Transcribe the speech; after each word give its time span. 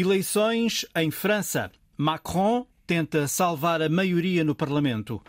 Eleições 0.00 0.86
em 0.94 1.10
França. 1.10 1.72
Macron 1.96 2.64
tenta 2.86 3.26
salvar 3.26 3.82
a 3.82 3.88
maioria 3.88 4.44
no 4.44 4.54
Parlamento. 4.54 5.20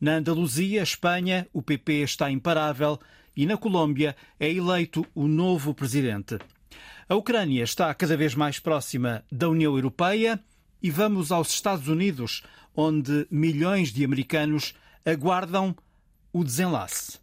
Na 0.00 0.16
Andaluzia, 0.16 0.82
Espanha, 0.82 1.46
o 1.52 1.62
PP 1.62 2.02
está 2.02 2.28
imparável 2.28 2.98
e 3.36 3.46
na 3.46 3.56
Colômbia 3.56 4.16
é 4.40 4.52
eleito 4.52 5.06
o 5.14 5.28
novo 5.28 5.72
presidente. 5.72 6.36
A 7.08 7.14
Ucrânia 7.14 7.62
está 7.62 7.94
cada 7.94 8.16
vez 8.16 8.34
mais 8.34 8.58
próxima 8.58 9.24
da 9.30 9.48
União 9.48 9.76
Europeia 9.76 10.40
e 10.82 10.90
vamos 10.90 11.30
aos 11.30 11.50
Estados 11.50 11.86
Unidos, 11.86 12.42
onde 12.74 13.24
milhões 13.30 13.92
de 13.92 14.04
americanos 14.04 14.74
aguardam 15.06 15.76
o 16.32 16.42
desenlace. 16.42 17.20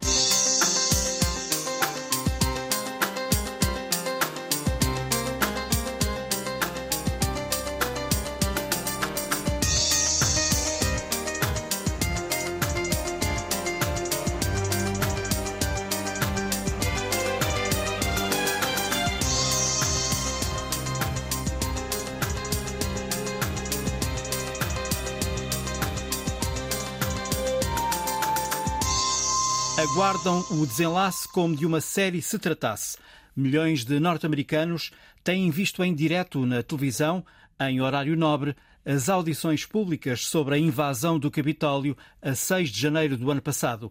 Aguardam 29.96 30.44
o 30.50 30.66
desenlace 30.66 31.26
como 31.26 31.56
de 31.56 31.64
uma 31.64 31.80
série 31.80 32.20
se 32.20 32.38
tratasse. 32.38 32.98
Milhões 33.34 33.82
de 33.82 33.98
norte-americanos 33.98 34.90
têm 35.24 35.50
visto 35.50 35.82
em 35.82 35.94
direto 35.94 36.44
na 36.44 36.62
televisão, 36.62 37.24
em 37.58 37.80
horário 37.80 38.14
nobre, 38.14 38.54
as 38.84 39.08
audições 39.08 39.64
públicas 39.64 40.26
sobre 40.26 40.54
a 40.54 40.58
invasão 40.58 41.18
do 41.18 41.30
Capitólio 41.30 41.96
a 42.20 42.34
6 42.34 42.68
de 42.68 42.78
janeiro 42.78 43.16
do 43.16 43.30
ano 43.30 43.40
passado. 43.40 43.90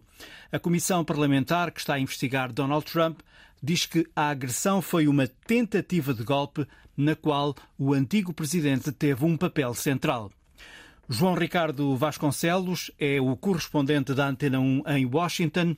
A 0.52 0.60
comissão 0.60 1.04
parlamentar 1.04 1.72
que 1.72 1.80
está 1.80 1.94
a 1.94 2.00
investigar 2.00 2.52
Donald 2.52 2.86
Trump 2.86 3.18
diz 3.60 3.84
que 3.84 4.06
a 4.14 4.28
agressão 4.28 4.80
foi 4.80 5.08
uma 5.08 5.26
tentativa 5.26 6.14
de 6.14 6.22
golpe 6.22 6.68
na 6.96 7.16
qual 7.16 7.52
o 7.76 7.92
antigo 7.92 8.32
presidente 8.32 8.92
teve 8.92 9.24
um 9.24 9.36
papel 9.36 9.74
central. 9.74 10.30
João 11.08 11.34
Ricardo 11.34 11.94
Vasconcelos 11.94 12.90
é 12.98 13.20
o 13.20 13.36
correspondente 13.36 14.12
da 14.12 14.26
Antena 14.26 14.58
1 14.58 14.82
em 14.88 15.06
Washington. 15.06 15.76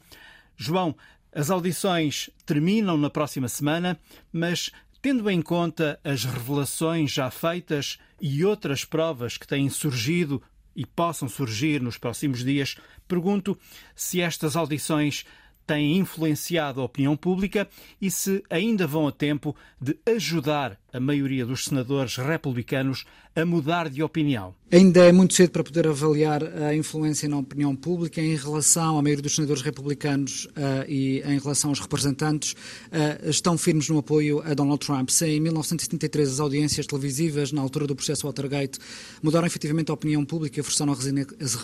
João, 0.56 0.96
as 1.30 1.50
audições 1.50 2.30
terminam 2.46 2.96
na 2.96 3.10
próxima 3.10 3.46
semana, 3.46 4.00
mas 4.32 4.70
tendo 5.02 5.28
em 5.28 5.42
conta 5.42 6.00
as 6.02 6.24
revelações 6.24 7.12
já 7.12 7.30
feitas 7.30 7.98
e 8.18 8.42
outras 8.42 8.86
provas 8.86 9.36
que 9.36 9.46
têm 9.46 9.68
surgido 9.68 10.42
e 10.74 10.86
possam 10.86 11.28
surgir 11.28 11.82
nos 11.82 11.98
próximos 11.98 12.42
dias, 12.42 12.76
pergunto 13.06 13.58
se 13.94 14.22
estas 14.22 14.56
audições 14.56 15.26
têm 15.66 15.98
influenciado 15.98 16.80
a 16.80 16.84
opinião 16.84 17.14
pública 17.14 17.68
e 18.00 18.10
se 18.10 18.42
ainda 18.48 18.86
vão 18.86 19.06
a 19.06 19.12
tempo 19.12 19.54
de 19.78 19.98
ajudar 20.06 20.80
a 20.92 21.00
maioria 21.00 21.44
dos 21.44 21.64
senadores 21.64 22.16
republicanos 22.16 23.04
a 23.36 23.44
mudar 23.44 23.88
de 23.88 24.02
opinião. 24.02 24.54
Ainda 24.70 25.04
é 25.06 25.12
muito 25.12 25.32
cedo 25.32 25.50
para 25.50 25.62
poder 25.64 25.86
avaliar 25.86 26.42
a 26.44 26.74
influência 26.74 27.28
na 27.28 27.38
opinião 27.38 27.74
pública 27.74 28.20
em 28.20 28.36
relação 28.36 28.98
à 28.98 29.02
maioria 29.02 29.22
dos 29.22 29.34
senadores 29.34 29.62
republicanos 29.62 30.46
uh, 30.46 30.84
e 30.88 31.20
em 31.20 31.38
relação 31.38 31.70
aos 31.70 31.80
representantes 31.80 32.52
uh, 32.52 33.30
estão 33.30 33.56
firmes 33.56 33.88
no 33.88 33.98
apoio 33.98 34.42
a 34.44 34.52
Donald 34.54 34.84
Trump. 34.84 35.08
Se 35.08 35.26
em 35.26 35.40
1973 35.40 36.32
as 36.32 36.40
audiências 36.40 36.86
televisivas 36.86 37.52
na 37.52 37.62
altura 37.62 37.86
do 37.86 37.94
processo 37.94 38.26
Watergate 38.26 38.78
mudaram 39.22 39.46
efetivamente 39.46 39.90
a 39.90 39.94
opinião 39.94 40.24
pública 40.24 40.60
e 40.60 40.62
forçaram 40.62 40.92
a 40.92 40.96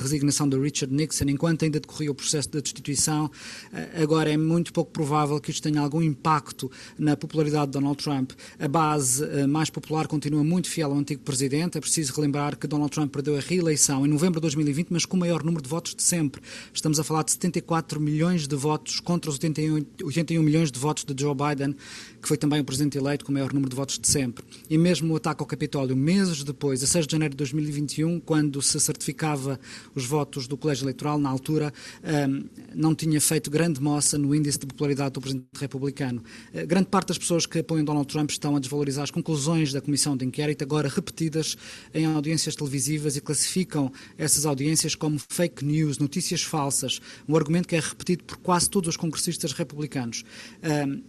resignação 0.01 0.49
de 0.49 0.59
Richard 0.59 0.95
Nixon 0.95 1.29
enquanto 1.29 1.65
ainda 1.65 1.81
decorria 1.81 2.11
o 2.11 2.15
processo 2.15 2.49
de 2.51 2.63
destituição, 2.63 3.27
uh, 3.27 4.03
agora 4.03 4.31
é 4.31 4.37
muito 4.37 4.73
pouco 4.73 4.93
provável 4.93 5.39
que 5.41 5.51
isto 5.51 5.63
tenha 5.63 5.81
algum 5.81 6.01
impacto 6.01 6.71
na 6.99 7.17
popularidade 7.17 7.67
de 7.67 7.73
Donald 7.73 8.03
Trump. 8.03 8.33
A 8.59 8.69
base 8.69 9.14
mais 9.49 9.71
popular 9.71 10.07
continua 10.07 10.43
muito 10.45 10.69
fiel 10.69 10.91
ao 10.91 10.99
antigo 10.99 11.23
presidente. 11.23 11.79
É 11.79 11.81
preciso 11.81 12.15
relembrar 12.15 12.57
que 12.57 12.67
Donald 12.67 12.91
Trump 12.91 13.13
perdeu 13.13 13.37
a 13.37 13.41
reeleição 13.41 14.07
em 14.07 14.09
novembro 14.09 14.41
de 14.41 14.43
2020, 14.43 14.89
mas 14.91 15.05
com 15.05 15.17
o 15.17 15.21
maior 15.21 15.43
número 15.43 15.63
de 15.63 15.69
votos 15.69 15.95
de 15.95 16.03
sempre. 16.03 16.41
Estamos 16.73 16.99
a 17.01 17.05
falar 17.05 17.23
de 17.25 17.33
74 17.33 18.01
milhões 18.01 18.47
de 18.47 18.57
votos 18.57 19.01
contra 19.01 19.31
os 19.31 19.37
81, 19.37 19.85
81 20.03 20.43
milhões 20.43 20.71
de 20.71 20.79
votos 20.79 21.05
de 21.05 21.15
Joe 21.21 21.35
Biden, 21.35 21.77
que 22.21 22.29
foi 22.29 22.37
também 22.37 22.61
o 22.61 22.65
presidente 22.65 22.97
eleito 22.97 23.25
com 23.25 23.31
o 23.31 23.35
maior 23.35 23.53
número 23.53 23.69
de 23.69 23.77
votos 23.77 23.99
de 23.99 24.09
sempre. 24.09 24.45
E 24.69 24.79
mesmo 24.79 25.13
o 25.13 25.17
ataque 25.17 25.43
ao 25.43 25.47
Capitólio, 25.47 25.95
meses 25.95 26.43
depois, 26.43 26.83
a 26.83 26.87
6 26.87 27.07
de 27.07 27.13
janeiro 27.13 27.33
de 27.33 27.39
2021, 27.39 28.21
quando 28.21 28.63
se 28.63 28.81
certificava 28.81 29.61
os 29.95 30.07
votos 30.07 30.47
do 30.47 30.57
Colégio 30.57 30.85
Eleitoral, 30.85 31.19
na 31.19 31.29
altura, 31.29 31.73
um, 32.03 32.45
não 32.75 32.95
tinha 32.95 33.21
feito 33.21 33.51
grande 33.51 33.81
moça 33.81 34.17
no 34.17 34.35
índice 34.35 34.59
de 34.59 34.67
popularidade 34.67 35.13
do 35.13 35.21
presidente 35.21 35.47
republicano. 35.59 36.23
Uh, 36.53 36.67
grande 36.67 36.87
parte 36.87 37.09
das 37.09 37.19
pessoas 37.19 37.47
que 37.47 37.59
apoiam 37.59 37.85
Donald 37.85 38.09
Trump 38.09 38.31
estão 38.31 38.57
a 38.57 38.61
desvalorizar 38.61 39.04
as 39.05 39.11
conclusões 39.11 39.73
da 39.73 39.81
comissão 39.81 40.17
de 40.17 40.25
inquérito, 40.25 40.65
agora 40.65 40.89
repetidas 40.89 41.57
em 41.93 42.07
audiências 42.07 42.57
televisivas 42.57 43.17
e 43.17 43.21
classificam 43.21 43.93
essas 44.19 44.47
audiências 44.47 44.95
como 44.95 45.19
fake 45.19 45.65
news, 45.65 45.99
notícias 45.99 46.43
falsas, 46.43 47.01
um 47.29 47.37
argumento 47.37 47.69
que 47.69 47.77
é 47.77 47.81
repetido 47.81 48.25
por 48.25 48.39
quase 48.39 48.69
todos 48.69 48.89
os 48.89 48.97
congressistas 48.97 49.53
republicanos. 49.53 50.25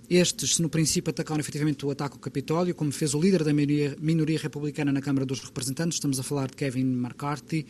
Estes, 0.09 0.55
se 0.55 0.61
no 0.61 0.69
princípio 0.69 1.09
atacaram 1.09 1.39
efetivamente 1.39 1.85
o 1.85 1.89
ataque 1.89 2.15
ao 2.15 2.19
Capitólio, 2.19 2.75
como 2.75 2.91
fez 2.91 3.13
o 3.13 3.21
líder 3.21 3.43
da 3.43 3.53
minoria, 3.53 3.95
minoria 3.99 4.37
republicana 4.37 4.91
na 4.91 5.01
Câmara 5.01 5.25
dos 5.25 5.39
Representantes, 5.39 5.95
estamos 5.95 6.19
a 6.19 6.23
falar 6.23 6.47
de 6.47 6.57
Kevin 6.57 6.81
McCarthy, 6.81 7.65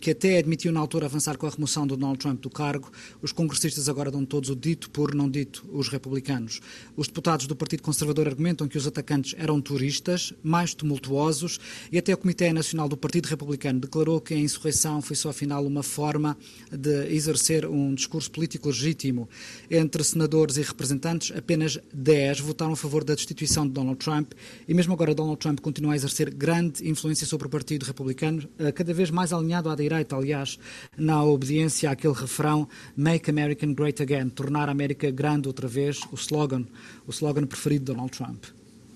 que 0.00 0.10
até 0.10 0.38
admitiu 0.38 0.72
na 0.72 0.80
altura 0.80 1.06
avançar 1.06 1.38
com 1.38 1.46
a 1.46 1.50
remoção 1.50 1.86
do 1.86 1.96
Donald 1.96 2.18
Trump 2.18 2.40
do 2.40 2.50
cargo. 2.50 2.90
Os 3.22 3.30
congressistas 3.30 3.88
agora 3.88 4.10
dão 4.10 4.24
todos 4.24 4.50
o 4.50 4.56
dito 4.56 4.90
por 4.90 5.14
não 5.14 5.30
dito 5.30 5.64
os 5.72 5.88
republicanos. 5.88 6.60
Os 6.96 7.06
deputados 7.06 7.46
do 7.46 7.54
Partido 7.54 7.82
Conservador 7.82 8.26
argumentam 8.26 8.66
que 8.66 8.76
os 8.76 8.86
atacantes 8.86 9.35
eram 9.36 9.60
turistas, 9.60 10.32
mais 10.42 10.74
tumultuosos, 10.74 11.58
e 11.90 11.98
até 11.98 12.12
o 12.14 12.16
Comitê 12.16 12.52
Nacional 12.52 12.88
do 12.88 12.96
Partido 12.96 13.26
Republicano 13.26 13.80
declarou 13.80 14.20
que 14.20 14.34
a 14.34 14.36
insurreição 14.36 15.00
foi 15.02 15.16
só 15.16 15.30
afinal 15.30 15.64
uma 15.64 15.82
forma 15.82 16.36
de 16.70 17.12
exercer 17.14 17.66
um 17.66 17.94
discurso 17.94 18.30
político 18.30 18.68
legítimo. 18.68 19.28
Entre 19.70 20.02
senadores 20.02 20.56
e 20.56 20.62
representantes, 20.62 21.36
apenas 21.36 21.78
10 21.92 22.40
votaram 22.40 22.72
a 22.72 22.76
favor 22.76 23.04
da 23.04 23.14
destituição 23.14 23.66
de 23.66 23.72
Donald 23.72 23.98
Trump, 23.98 24.32
e 24.66 24.74
mesmo 24.74 24.92
agora 24.92 25.14
Donald 25.14 25.38
Trump 25.38 25.60
continua 25.60 25.92
a 25.92 25.96
exercer 25.96 26.32
grande 26.32 26.88
influência 26.88 27.26
sobre 27.26 27.46
o 27.46 27.50
Partido 27.50 27.84
Republicano, 27.84 28.48
eh, 28.58 28.72
cada 28.72 28.92
vez 28.92 29.10
mais 29.10 29.32
alinhado 29.32 29.68
à 29.68 29.74
direita, 29.74 30.16
aliás, 30.16 30.58
na 30.96 31.22
obediência 31.22 31.90
àquele 31.90 32.14
refrão 32.14 32.68
Make 32.96 33.30
America 33.30 33.66
Great 33.66 34.02
Again, 34.02 34.28
tornar 34.30 34.68
a 34.68 34.72
América 34.72 35.10
grande 35.10 35.48
outra 35.48 35.68
vez, 35.68 36.00
o 36.12 36.14
slogan, 36.14 36.64
o 37.06 37.10
slogan 37.10 37.46
preferido 37.46 37.86
de 37.86 37.92
Donald 37.92 38.10
Trump. 38.16 38.44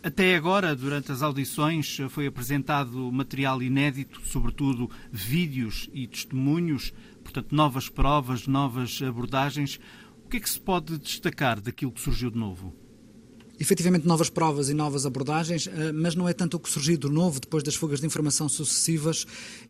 Até 0.02 0.34
agora, 0.34 0.74
durante 0.74 1.12
as 1.12 1.20
audições, 1.20 1.98
foi 2.08 2.26
apresentado 2.26 3.12
material 3.12 3.62
inédito, 3.62 4.22
sobretudo 4.24 4.90
vídeos 5.12 5.90
e 5.92 6.06
testemunhos, 6.06 6.90
portanto, 7.22 7.54
novas 7.54 7.90
provas, 7.90 8.46
novas 8.46 9.02
abordagens. 9.02 9.78
O 10.24 10.28
que 10.30 10.38
é 10.38 10.40
que 10.40 10.48
se 10.48 10.58
pode 10.58 10.96
destacar 10.96 11.60
daquilo 11.60 11.92
que 11.92 12.00
surgiu 12.00 12.30
de 12.30 12.38
novo? 12.38 12.74
Efetivamente 13.60 14.06
novas 14.06 14.30
provas 14.30 14.70
e 14.70 14.74
novas 14.74 15.04
abordagens, 15.04 15.66
eh, 15.66 15.92
mas 15.92 16.14
não 16.14 16.26
é 16.26 16.32
tanto 16.32 16.56
o 16.56 16.60
que 16.60 16.70
surgiu 16.70 16.96
de 16.96 17.10
novo 17.10 17.38
depois 17.38 17.62
das 17.62 17.74
fugas 17.74 18.00
de 18.00 18.06
informação 18.06 18.48
sucessivas, 18.48 19.26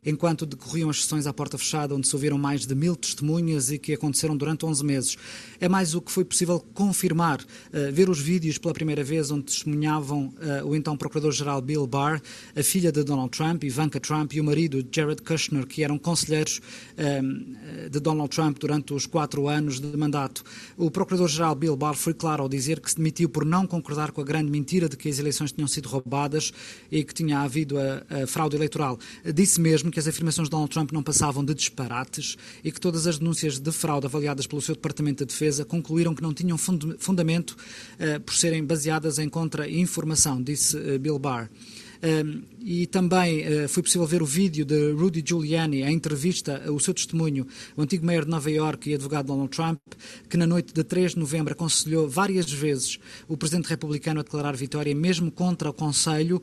enquanto 0.07 0.47
decorriam 0.47 0.89
as 0.89 1.03
sessões 1.03 1.27
à 1.27 1.33
porta 1.33 1.59
fechada, 1.59 1.93
onde 1.93 2.07
se 2.07 2.15
ouviram 2.15 2.39
mais 2.39 2.65
de 2.65 2.73
mil 2.73 2.95
testemunhas 2.95 3.73
e 3.73 3.79
que 3.79 3.93
aconteceram 3.93 4.37
durante 4.37 4.65
11 4.65 4.85
meses. 4.85 5.17
É 5.59 5.69
mais 5.69 5.97
o 5.97 6.01
que 6.01 6.13
foi 6.13 6.25
possível 6.25 6.61
confirmar, 6.73 7.45
eh, 7.73 7.91
ver 7.91 8.09
os 8.09 8.21
vídeos 8.21 8.59
pela 8.59 8.73
primeira 8.73 9.03
vez 9.03 9.33
onde 9.33 9.47
testemunhavam 9.47 10.33
eh, 10.41 10.63
o 10.63 10.77
então 10.77 10.97
Procurador-Geral 10.97 11.61
Bill 11.61 11.85
Barr, 11.85 12.23
a 12.55 12.63
filha 12.63 12.93
de 12.93 13.03
Donald 13.03 13.37
Trump, 13.37 13.65
Ivanka 13.65 13.99
Trump, 13.99 14.33
e 14.35 14.41
o 14.41 14.45
marido 14.45 14.87
Jared 14.93 15.21
Kushner, 15.23 15.67
que 15.67 15.83
eram 15.83 15.99
conselheiros 15.99 16.61
de 17.91 18.01
Donald 18.01 18.31
Trump 18.35 18.59
durante 18.59 18.93
os 18.93 19.07
quatro 19.07 19.49
anos 19.49 19.81
de 19.81 19.97
mandato. 19.97 20.45
O 20.77 20.91
Procurador-Geral 20.91 21.55
Bill 21.55 21.77
Barr 21.77 21.95
foi 21.95 22.13
claro 22.13 22.43
ao 22.43 22.49
dizer 22.49 22.81
que 22.81 22.91
se 22.91 22.97
demitiu 22.97 23.29
por 23.29 23.45
não 23.45 23.67
concordar 23.81 24.13
com 24.13 24.21
a 24.21 24.25
grande 24.25 24.51
mentira 24.51 24.89
de 24.89 24.97
que 24.97 25.09
as 25.09 25.19
eleições 25.19 25.53
tinham 25.53 25.67
sido 25.67 25.89
roubadas 25.89 26.53
e 26.91 27.03
que 27.03 27.15
tinha 27.15 27.41
havido 27.41 27.79
a, 27.79 28.23
a 28.23 28.27
fraude 28.27 28.57
eleitoral. 28.57 28.99
Disse 29.35 29.61
mesmo 29.61 29.91
que 29.91 29.99
as 29.99 30.07
afirmações 30.07 30.47
de 30.47 30.51
Donald 30.51 30.71
Trump 30.71 30.93
não 30.93 31.03
passavam 31.03 31.45
de 31.45 31.55
disparates 31.55 32.37
e 32.63 32.71
que 32.71 32.81
todas 32.81 33.07
as 33.07 33.19
denúncias 33.19 33.59
de 33.59 33.73
fraude 33.73 34.07
avaliadas 34.07 34.47
pelo 34.47 34.61
seu 34.61 34.75
Departamento 34.75 35.25
de 35.25 35.33
Defesa 35.33 35.65
concluíram 35.65 36.15
que 36.15 36.23
não 36.23 36.35
tinham 36.35 36.59
fundamento 36.59 37.51
uh, 37.51 38.21
por 38.21 38.35
serem 38.35 38.65
baseadas 38.65 39.19
em 39.19 39.29
contra-informação, 39.29 40.43
disse 40.43 40.77
uh, 40.77 40.99
Bill 40.99 41.19
Barr. 41.19 41.49
E 42.63 42.87
também 42.87 43.69
foi 43.69 43.83
possível 43.83 44.07
ver 44.07 44.23
o 44.23 44.27
vídeo 44.27 44.65
de 44.65 44.93
Rudy 44.93 45.23
Giuliani, 45.27 45.83
a 45.83 45.91
entrevista, 45.91 46.71
o 46.73 46.81
seu 46.81 46.95
testemunho, 46.95 47.47
o 47.77 47.83
antigo 47.83 48.05
mayor 48.07 48.25
de 48.25 48.31
Nova 48.31 48.51
York 48.51 48.91
e 48.91 48.95
advogado 48.95 49.27
Donald 49.27 49.51
Trump, 49.51 49.79
que 50.29 50.37
na 50.37 50.47
noite 50.47 50.73
de 50.73 50.83
3 50.83 51.13
de 51.13 51.19
novembro 51.19 51.53
aconselhou 51.53 52.09
várias 52.09 52.51
vezes 52.51 52.99
o 53.29 53.37
presidente 53.37 53.69
republicano 53.69 54.21
a 54.21 54.23
declarar 54.23 54.57
vitória, 54.57 54.95
mesmo 54.95 55.31
contra 55.31 55.71
o 55.71 55.73
conselho 55.73 56.43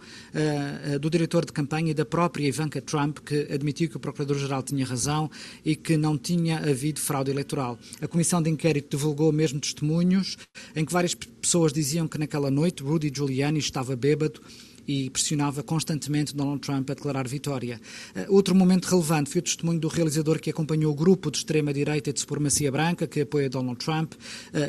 do 1.01 1.09
diretor 1.09 1.45
de 1.45 1.51
campanha 1.51 1.91
e 1.91 1.93
da 1.93 2.05
própria 2.05 2.47
Ivanka 2.47 2.81
Trump, 2.81 3.19
que 3.19 3.47
admitiu 3.51 3.89
que 3.89 3.97
o 3.97 3.99
procurador-geral 3.99 4.61
tinha 4.63 4.85
razão 4.85 5.29
e 5.65 5.75
que 5.75 5.97
não 5.97 6.17
tinha 6.17 6.57
havido 6.59 6.99
fraude 6.99 7.31
eleitoral. 7.31 7.79
A 8.01 8.07
comissão 8.07 8.41
de 8.41 8.49
inquérito 8.49 8.95
divulgou 8.97 9.31
mesmo 9.31 9.59
testemunhos 9.59 10.37
em 10.75 10.85
que 10.85 10.93
várias 10.93 11.15
pessoas 11.15 11.73
diziam 11.73 12.07
que 12.07 12.17
naquela 12.17 12.51
noite 12.51 12.83
Rudy 12.83 13.11
Giuliani 13.13 13.59
estava 13.59 13.95
bêbado 13.95 14.41
e 14.87 15.09
pressionava 15.09 15.61
constantemente 15.61 16.35
Donald 16.35 16.61
Trump 16.61 16.89
a 16.89 16.93
declarar 16.93 17.27
vitória. 17.27 17.81
Uh, 18.15 18.33
outro 18.33 18.55
momento 18.55 18.85
relevante 18.85 19.29
foi 19.29 19.39
o 19.39 19.43
testemunho 19.43 19.79
do 19.79 19.87
realizador 19.87 20.39
que 20.39 20.49
acompanhou 20.49 20.91
o 20.91 20.95
grupo 20.95 21.29
de 21.29 21.39
extrema-direita 21.39 22.09
e 22.09 22.13
de 22.13 22.19
supremacia 22.19 22.71
branca 22.71 23.07
que 23.07 23.21
apoia 23.21 23.49
Donald 23.49 23.83
Trump, 23.83 24.13
uh, 24.13 24.17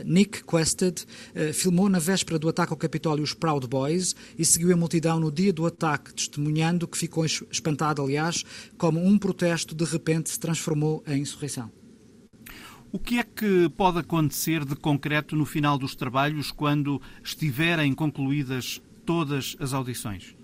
Nick 0.04 0.44
Quested, 0.44 1.02
uh, 1.02 1.52
filmou 1.52 1.88
na 1.88 1.98
véspera 1.98 2.38
do 2.38 2.48
ataque 2.48 2.72
ao 2.72 2.76
Capitólio 2.76 3.22
os 3.22 3.34
Proud 3.34 3.66
Boys 3.66 4.16
e 4.38 4.44
seguiu 4.44 4.72
a 4.72 4.76
multidão 4.76 5.20
no 5.20 5.30
dia 5.30 5.52
do 5.52 5.66
ataque, 5.66 6.12
testemunhando 6.12 6.88
que 6.88 6.98
ficou 6.98 7.24
espantado, 7.24 8.02
aliás, 8.02 8.44
como 8.76 9.04
um 9.04 9.18
protesto 9.18 9.74
de 9.74 9.84
repente 9.84 10.30
se 10.30 10.40
transformou 10.40 11.02
em 11.06 11.20
insurreição. 11.20 11.70
O 12.90 12.98
que 12.98 13.18
é 13.18 13.22
que 13.22 13.68
pode 13.76 13.98
acontecer 13.98 14.64
de 14.64 14.74
concreto 14.74 15.36
no 15.36 15.44
final 15.44 15.76
dos 15.76 15.94
trabalhos 15.94 16.50
quando 16.50 17.00
estiverem 17.22 17.92
concluídas 17.92 18.80
todas 19.08 19.56
as 19.58 19.72
audições? 19.72 20.36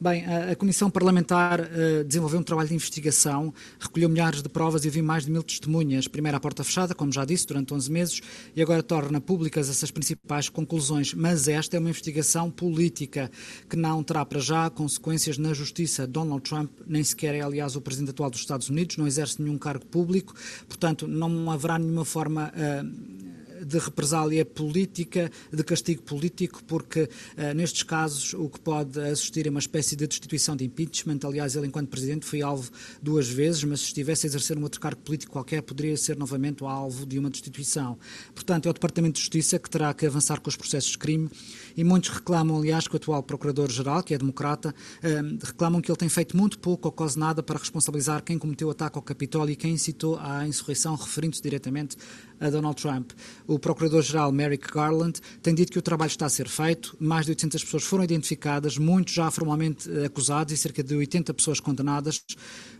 Bem, 0.00 0.24
a, 0.26 0.56
Comissão 0.56 0.90
Parlamentar 0.90 1.60
uh, 1.60 2.02
desenvolveu 2.04 2.40
um 2.40 2.42
trabalho 2.42 2.68
de 2.68 2.74
investigação, 2.74 3.54
recolheu 3.78 4.08
milhares 4.08 4.42
de 4.42 4.48
provas 4.48 4.82
e 4.82 4.88
ouviu 4.88 5.04
mais 5.04 5.26
de 5.26 5.30
mil 5.30 5.44
testemunhas, 5.44 6.08
primeiro 6.08 6.36
à 6.36 6.40
porta 6.40 6.64
fechada, 6.64 6.92
como 6.92 7.12
já 7.12 7.24
disse, 7.24 7.46
durante 7.46 7.72
11 7.72 7.92
meses, 7.92 8.20
e 8.56 8.60
agora 8.60 8.82
torna 8.82 9.20
públicas 9.20 9.70
essas 9.70 9.92
principais 9.92 10.48
conclusões. 10.48 11.14
Mas 11.14 11.46
esta 11.46 11.76
é 11.76 11.78
uma 11.78 11.90
investigação 11.90 12.50
política 12.50 13.30
que 13.68 13.76
não 13.76 14.02
terá 14.02 14.24
para 14.24 14.40
já 14.40 14.68
consequências 14.70 15.38
na 15.38 15.52
justiça. 15.52 16.04
Donald 16.04 16.42
Trump 16.42 16.72
nem 16.88 17.04
sequer 17.04 17.36
é, 17.36 17.42
aliás, 17.42 17.76
o 17.76 17.80
presidente 17.80 18.10
atual 18.10 18.30
dos 18.30 18.40
Estados 18.40 18.68
Unidos, 18.68 18.96
não 18.96 19.06
exerce 19.06 19.40
nenhum 19.40 19.56
cargo 19.56 19.86
público, 19.86 20.34
portanto, 20.66 21.06
não 21.06 21.48
haverá 21.48 21.78
nenhuma 21.78 22.04
forma. 22.04 22.52
Uh, 22.56 23.30
de 23.64 23.78
represália 23.78 24.44
política, 24.44 25.30
de 25.52 25.62
castigo 25.62 26.02
político, 26.02 26.62
porque 26.64 27.02
uh, 27.02 27.54
nestes 27.54 27.82
casos 27.82 28.34
o 28.34 28.48
que 28.48 28.60
pode 28.60 28.98
assistir 29.00 29.46
é 29.46 29.50
uma 29.50 29.60
espécie 29.60 29.96
de 29.96 30.06
destituição 30.06 30.56
de 30.56 30.64
impeachment. 30.64 31.18
Aliás, 31.24 31.56
ele, 31.56 31.66
enquanto 31.66 31.88
presidente, 31.88 32.26
foi 32.26 32.42
alvo 32.42 32.70
duas 33.02 33.28
vezes, 33.28 33.64
mas 33.64 33.80
se 33.80 33.86
estivesse 33.86 34.26
a 34.26 34.28
exercer 34.28 34.58
um 34.58 34.62
outro 34.62 34.80
cargo 34.80 35.00
político 35.00 35.32
qualquer, 35.32 35.62
poderia 35.62 35.96
ser 35.96 36.16
novamente 36.16 36.64
alvo 36.64 37.06
de 37.06 37.18
uma 37.18 37.30
destituição. 37.30 37.98
Portanto, 38.34 38.66
é 38.66 38.70
o 38.70 38.72
Departamento 38.72 39.14
de 39.14 39.20
Justiça 39.20 39.58
que 39.58 39.68
terá 39.68 39.92
que 39.94 40.06
avançar 40.06 40.40
com 40.40 40.48
os 40.48 40.56
processos 40.56 40.90
de 40.90 40.98
crime 40.98 41.30
e 41.76 41.84
muitos 41.84 42.10
reclamam, 42.10 42.58
aliás, 42.58 42.86
que 42.86 42.94
o 42.94 42.96
atual 42.96 43.22
Procurador-Geral, 43.22 44.02
que 44.02 44.14
é 44.14 44.18
democrata, 44.18 44.74
uh, 45.02 45.38
reclamam 45.44 45.80
que 45.80 45.90
ele 45.90 45.98
tem 45.98 46.08
feito 46.08 46.36
muito 46.36 46.58
pouco 46.58 46.88
ou 46.88 46.92
quase 46.92 47.18
nada 47.18 47.42
para 47.42 47.58
responsabilizar 47.58 48.22
quem 48.22 48.38
cometeu 48.38 48.68
o 48.68 48.70
ataque 48.70 48.96
ao 48.96 49.02
Capitólio 49.02 49.52
e 49.52 49.56
quem 49.56 49.72
incitou 49.72 50.18
à 50.18 50.46
insurreição, 50.46 50.94
referindo-se 50.94 51.42
diretamente 51.42 51.96
a 52.40 52.48
Donald 52.48 52.80
Trump. 52.80 53.12
O 53.50 53.58
Procurador-Geral 53.58 54.30
Merrick 54.30 54.72
Garland 54.72 55.20
tem 55.42 55.52
dito 55.52 55.72
que 55.72 55.78
o 55.80 55.82
trabalho 55.82 56.06
está 56.06 56.24
a 56.24 56.28
ser 56.28 56.48
feito, 56.48 56.96
mais 57.00 57.26
de 57.26 57.32
800 57.32 57.64
pessoas 57.64 57.82
foram 57.82 58.04
identificadas, 58.04 58.78
muitos 58.78 59.12
já 59.12 59.28
formalmente 59.28 59.90
acusados 60.04 60.52
e 60.52 60.56
cerca 60.56 60.84
de 60.84 60.94
80 60.94 61.34
pessoas 61.34 61.58
condenadas 61.58 62.24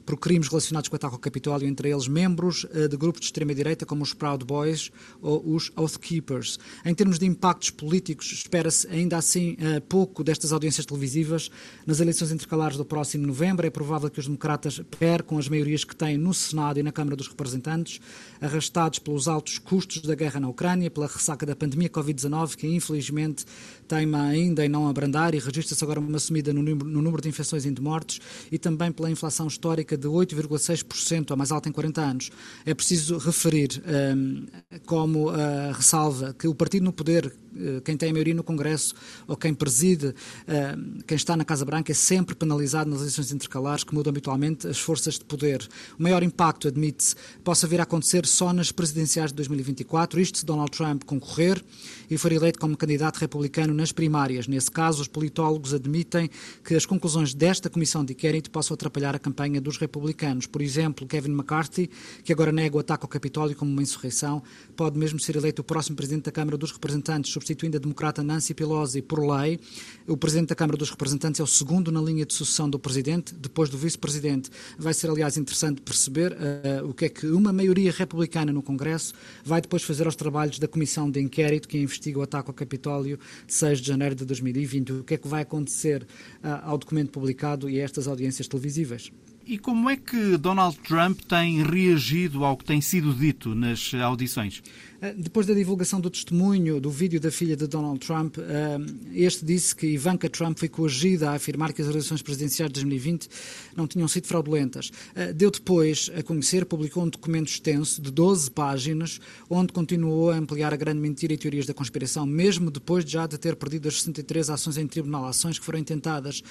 por 0.05 0.19
crimes 0.19 0.49
relacionados 0.49 0.89
com 0.89 0.95
o 0.95 0.97
ataque 0.97 1.15
ao 1.15 1.21
Capitólio, 1.21 1.69
entre 1.69 1.91
eles 1.91 2.09
membros 2.09 2.67
eh, 2.73 2.89
de 2.89 2.97
grupos 2.97 3.21
de 3.21 3.27
extrema-direita 3.27 3.87
como 3.87 4.03
os 4.03 4.13
Proud 4.13 4.45
Boys 4.45 4.91
ou 5.21 5.55
os 5.55 5.71
Oath 5.77 5.99
Keepers. 5.99 6.59
Em 6.85 6.95
termos 6.95 7.19
de 7.19 7.27
impactos 7.27 7.71
políticos, 7.71 8.33
espera-se 8.33 8.87
ainda 8.89 9.17
assim 9.17 9.57
eh, 9.59 9.81
pouco 9.81 10.25
destas 10.25 10.53
audiências 10.53 10.87
televisivas. 10.87 11.51
Nas 11.87 12.01
eleições 12.01 12.31
intercalares 12.31 12.77
do 12.77 12.85
próximo 12.85 13.27
novembro, 13.27 13.67
é 13.67 13.71
provável 13.71 14.11
que 14.11 14.19
os 14.19 14.27
democratas 14.27 14.81
percam 14.99 15.39
as 15.39 15.49
maiorias 15.49 15.85
que 15.85 15.95
têm 15.95 16.17
no 16.17 16.35
Senado 16.35 16.79
e 16.79 16.83
na 16.83 16.93
Câmara 16.93 17.17
dos 17.17 17.29
Representantes, 17.29 18.01
arrastados 18.41 18.99
pelos 18.99 19.29
altos 19.29 19.59
custos 19.59 20.03
da 20.03 20.15
guerra 20.15 20.41
na 20.41 20.49
Ucrânia, 20.49 20.91
pela 20.91 21.07
ressaca 21.07 21.47
da 21.47 21.55
pandemia 21.57 21.89
Covid-19, 21.89 22.57
que 22.57 22.67
infelizmente 22.67 23.45
teima 23.91 24.23
ainda 24.23 24.65
em 24.65 24.69
não 24.69 24.89
abrandar 24.89 25.35
e 25.35 25.41
registra-se 25.41 25.83
agora 25.83 25.99
uma 25.99 26.21
sumida 26.21 26.53
no 26.53 26.63
número, 26.63 26.89
no 26.89 27.03
número 27.03 27.21
de 27.21 27.29
infecções 27.29 27.67
e 27.67 27.71
de 27.73 27.83
mortes, 27.83 28.21
e 28.51 28.57
também 28.57 28.93
pela 28.93 29.11
inflação 29.11 29.49
histórica 29.49 29.97
de 29.97 30.07
8,6%, 30.07 31.33
a 31.33 31.37
mais 31.37 31.51
alta 31.51 31.69
em 31.69 31.73
40 31.73 32.01
anos. 32.01 32.31
É 32.65 32.73
preciso 32.73 33.19
referir, 33.19 33.83
um, 34.17 34.47
como 34.87 35.31
uh, 35.31 35.73
ressalva, 35.73 36.33
que 36.39 36.47
o 36.47 36.55
partido 36.55 36.85
no 36.85 36.93
poder, 36.93 37.27
uh, 37.27 37.81
quem 37.81 37.97
tem 37.97 38.11
a 38.11 38.13
maioria 38.13 38.33
no 38.33 38.45
Congresso 38.45 38.95
ou 39.27 39.37
quem 39.37 39.53
preside, 39.53 40.07
uh, 40.07 41.03
quem 41.05 41.17
está 41.17 41.37
na 41.37 41.45
Casa 41.45 41.65
Branca, 41.65 41.91
é 41.91 41.95
sempre 41.95 42.37
penalizado 42.37 42.89
nas 42.89 43.01
eleições 43.01 43.33
intercalares 43.33 43.83
que 43.83 43.93
mudam 43.93 44.13
habitualmente 44.13 44.69
as 44.69 44.79
forças 44.79 45.15
de 45.15 45.25
poder. 45.25 45.67
O 45.99 46.03
maior 46.05 46.23
impacto, 46.23 46.69
admite-se, 46.69 47.17
possa 47.43 47.67
vir 47.67 47.81
a 47.81 47.83
acontecer 47.83 48.25
só 48.25 48.53
nas 48.53 48.71
presidenciais 48.71 49.31
de 49.31 49.37
2024, 49.37 50.21
isto 50.21 50.39
se 50.39 50.47
Donald 50.47 50.71
Trump 50.71 51.03
concorrer 51.03 51.61
e 52.09 52.17
for 52.17 52.31
eleito 52.31 52.61
como 52.61 52.77
candidato 52.77 53.19
republicano 53.19 53.80
nas 53.81 53.93
primárias. 53.93 54.47
Nesse 54.47 54.71
caso, 54.71 55.03
os 55.03 55.09
politólogos 55.09 55.75
admitem 55.75 56.31
que 56.63 56.75
as 56.75 56.85
conclusões 56.85 57.35
desta 57.35 57.71
comissão 57.71 58.05
de 58.05 58.13
inquérito 58.13 58.51
possam 58.51 58.75
atrapalhar 58.75 59.17
a 59.17 59.19
campanha 59.19 59.61
dos 59.61 59.79
republicanos. 59.79 60.47
Por 60.47 60.61
exemplo, 60.63 61.07
Kevin 61.07 61.33
McCarthy, 61.33 61.91
que 62.23 62.33
agora 62.33 62.53
nega 62.53 62.77
o 62.77 62.81
ataque 62.81 63.05
ao 63.05 63.09
Capitólio 63.09 63.57
como 63.57 63.73
uma 63.73 63.83
insurreição, 63.83 64.43
pode 64.77 64.99
mesmo 64.99 65.19
ser 65.19 65.37
eleito 65.37 65.63
o 65.63 65.65
próximo 65.65 65.97
presidente 65.97 66.25
da 66.25 66.33
Câmara 66.33 66.57
dos 66.57 66.73
Representantes, 66.73 67.33
substituindo 67.33 67.77
a 67.77 67.81
democrata 67.81 68.23
Nancy 68.23 68.55
Pelosi 68.55 69.01
por 69.01 69.19
lei. 69.19 69.59
O 70.07 70.17
presidente 70.17 70.49
da 70.49 70.55
Câmara 70.55 70.77
dos 70.77 70.91
Representantes 70.91 71.41
é 71.41 71.43
o 71.43 71.47
segundo 71.47 71.91
na 71.91 72.01
linha 72.01 72.27
de 72.27 72.35
sucessão 72.35 72.69
do 72.69 72.79
presidente, 72.79 73.35
depois 73.35 73.71
do 73.71 73.79
vice-presidente. 73.79 74.51
Vai 74.79 74.93
ser, 74.93 75.09
aliás, 75.09 75.37
interessante 75.37 75.81
perceber 75.81 76.33
uh, 76.33 76.89
o 76.89 76.93
que 76.93 77.07
é 77.07 77.09
que 77.09 77.27
uma 77.27 77.53
maioria 77.53 77.91
republicana 77.91 78.53
no 78.53 78.63
Congresso 78.63 79.15
vai 79.45 79.61
depois 79.61 79.83
fazer 79.83 80.05
aos 80.05 80.17
trabalhos 80.17 80.59
da 80.59 80.69
comissão 80.69 81.11
de 81.11 81.21
inquérito 81.21 81.67
que 81.67 81.79
investiga 81.79 82.19
o 82.19 82.23
ataque 82.23 82.51
ao 82.51 82.55
Capitólio 82.55 83.19
de 83.47 83.55
6 83.71 83.81
de 83.81 83.87
janeiro 83.87 84.15
de 84.15 84.25
2020. 84.25 84.93
O 84.93 85.05
que 85.05 85.15
é 85.15 85.17
que 85.17 85.29
vai 85.29 85.43
acontecer 85.43 86.03
uh, 86.43 86.49
ao 86.65 86.79
documento 86.79 87.11
publicado 87.11 87.71
e 87.71 87.81
a 87.81 87.85
estas 87.85 88.09
audiências 88.09 88.49
televisivas? 88.49 89.13
E 89.47 89.59
como 89.59 89.89
é 89.89 89.97
que 89.97 90.37
Donald 90.37 90.79
Trump 90.81 91.21
tem 91.23 91.63
reagido 91.63 92.45
ao 92.45 92.57
que 92.57 92.65
tem 92.65 92.81
sido 92.81 93.13
dito 93.15 93.55
nas 93.55 93.93
audições? 93.95 94.63
Eh, 95.01 95.15
depois 95.17 95.47
da 95.47 95.55
divulgação 95.55 96.01
do 96.01 96.11
testemunho 96.11 96.81
do 96.81 96.91
vídeo 96.91 97.19
da 97.19 97.31
filha 97.31 97.57
de 97.57 97.67
Donald 97.67 97.99
Trump, 98.01 98.37
eh, 98.39 98.79
este 99.15 99.45
disse 99.45 99.75
que 99.75 99.87
Ivanka 99.87 100.29
Trump 100.29 100.59
foi 100.59 100.69
coagida 100.69 101.31
a 101.31 101.35
afirmar 101.35 101.73
que 101.73 101.81
as 101.81 101.89
eleições 101.89 102.21
presidenciais 102.21 102.69
de 102.71 102.75
2020 102.75 103.29
não 103.75 103.87
tinham 103.87 104.07
sido 104.07 104.27
fraudulentas. 104.27 104.91
Eh, 105.15 105.33
deu 105.33 105.51
depois 105.51 106.11
a 106.15 106.23
conhecer, 106.23 106.67
publicou 106.67 107.05
um 107.05 107.09
documento 107.09 107.49
extenso 107.49 108.03
de 108.03 108.11
12 108.11 108.51
páginas, 108.51 109.21
onde 109.49 109.73
continuou 109.73 110.31
a 110.31 110.37
ampliar 110.37 110.75
a 110.75 110.77
grande 110.77 111.01
mentira 111.01 111.33
e 111.33 111.39
teorias 111.39 111.65
da 111.65 111.73
conspiração, 111.73 112.27
mesmo 112.27 112.71
depois 112.71 113.05
de 113.05 113.13
já 113.13 113.27
de 113.27 113.39
ter 113.39 113.57
perdido 113.57 113.89
as 113.89 113.95
63 113.99 114.51
ações 114.51 114.77
em 114.77 114.87
tribunal, 114.87 115.25
ações 115.27 115.59
que 115.59 115.65
foram 115.65 115.79
intentadas 115.79 116.43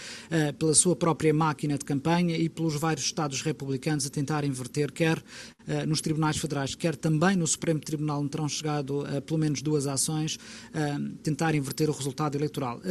pela 0.58 0.74
sua 0.74 0.96
própria 0.96 1.34
máquina 1.34 1.78
de 1.78 1.86
campanha 1.86 2.38
e 2.38 2.50
pelos 2.50 2.76
vários 2.76 3.06
estados 3.06 3.42
republicanos 3.42 4.06
a 4.06 4.10
tentar 4.10 4.44
inverter, 4.44 4.92
quer 4.92 5.24
nos 5.88 6.02
tribunais 6.02 6.38
federais, 6.38 6.76
quer 6.76 6.96
também 6.96 7.36
no 7.36 7.46
Supremo 7.46 7.80
Tribunal 7.80 8.28
terão 8.28 8.50
chegado 8.50 9.06
a 9.06 9.22
pelo 9.22 9.40
menos 9.40 9.62
duas 9.62 9.88
ações 9.88 10.38
a 10.74 11.00
tentar 11.24 11.56
inverter 11.56 11.90
o 11.90 11.94
resultado 11.94 12.36
eleitoral. 12.36 12.82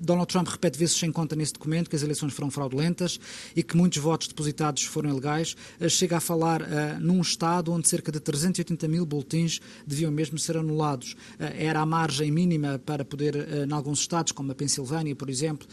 Donald 0.00 0.28
Trump 0.30 0.48
repete 0.48 0.78
vezes 0.78 0.96
sem 0.96 1.10
conta 1.10 1.34
nesse 1.34 1.52
documento 1.52 1.90
que 1.90 1.96
as 1.96 2.02
eleições 2.02 2.32
foram 2.32 2.50
fraudulentas 2.50 3.18
e 3.54 3.62
que 3.62 3.76
muitos 3.76 3.98
votos 3.98 4.28
depositados 4.28 4.84
foram 4.84 5.10
ilegais. 5.10 5.56
Chega 5.88 6.18
a 6.18 6.20
falar 6.20 6.62
num 7.00 7.20
Estado 7.20 7.72
onde 7.72 7.88
cerca 7.88 8.12
de 8.12 8.20
380 8.20 8.86
mil 8.88 9.04
boletins 9.04 9.60
deviam 9.86 10.10
mesmo 10.12 10.38
ser 10.38 10.56
anulados. 10.56 11.16
Era 11.38 11.80
a 11.80 11.86
margem 11.86 12.30
mínima 12.30 12.78
para 12.78 13.04
poder, 13.04 13.34
em 13.66 13.72
alguns 13.72 14.00
estados, 14.00 14.32
como 14.32 14.52
a 14.52 14.54
Pensilvânia, 14.54 15.16
por 15.16 15.28
exemplo, 15.28 15.66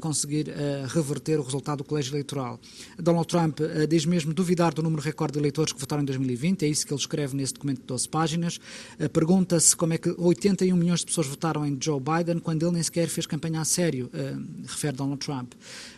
conseguir 0.00 0.46
reverter 0.88 1.40
o 1.40 1.42
resultado 1.42 1.78
do 1.78 1.84
colégio 1.84 2.12
eleitoral. 2.12 2.60
Donald 2.98 3.26
Trump 3.26 3.58
diz 3.88 4.04
mesmo 4.04 4.32
duvidar 4.32 4.72
do 4.72 4.82
número 4.82 5.02
recorde 5.02 5.32
de 5.32 5.38
eleitores 5.38 5.72
que 5.72 5.80
votaram 5.80 6.03
em 6.04 6.06
2020, 6.06 6.64
é 6.64 6.68
isso 6.68 6.86
que 6.86 6.92
ele 6.92 7.00
escreve 7.00 7.36
nesse 7.36 7.54
documento 7.54 7.80
de 7.80 7.86
12 7.86 8.08
páginas. 8.08 8.60
Eh, 8.98 9.08
pergunta-se 9.08 9.74
como 9.74 9.94
é 9.94 9.98
que 9.98 10.14
81 10.16 10.76
milhões 10.76 11.00
de 11.00 11.06
pessoas 11.06 11.26
votaram 11.26 11.66
em 11.66 11.76
Joe 11.80 12.00
Biden 12.00 12.38
quando 12.38 12.62
ele 12.62 12.72
nem 12.72 12.82
sequer 12.82 13.08
fez 13.08 13.26
campanha 13.26 13.60
a 13.60 13.64
sério, 13.64 14.10
uh, 14.14 14.66
refere 14.66 14.96
Donald 14.96 15.18
Trump. 15.24 15.52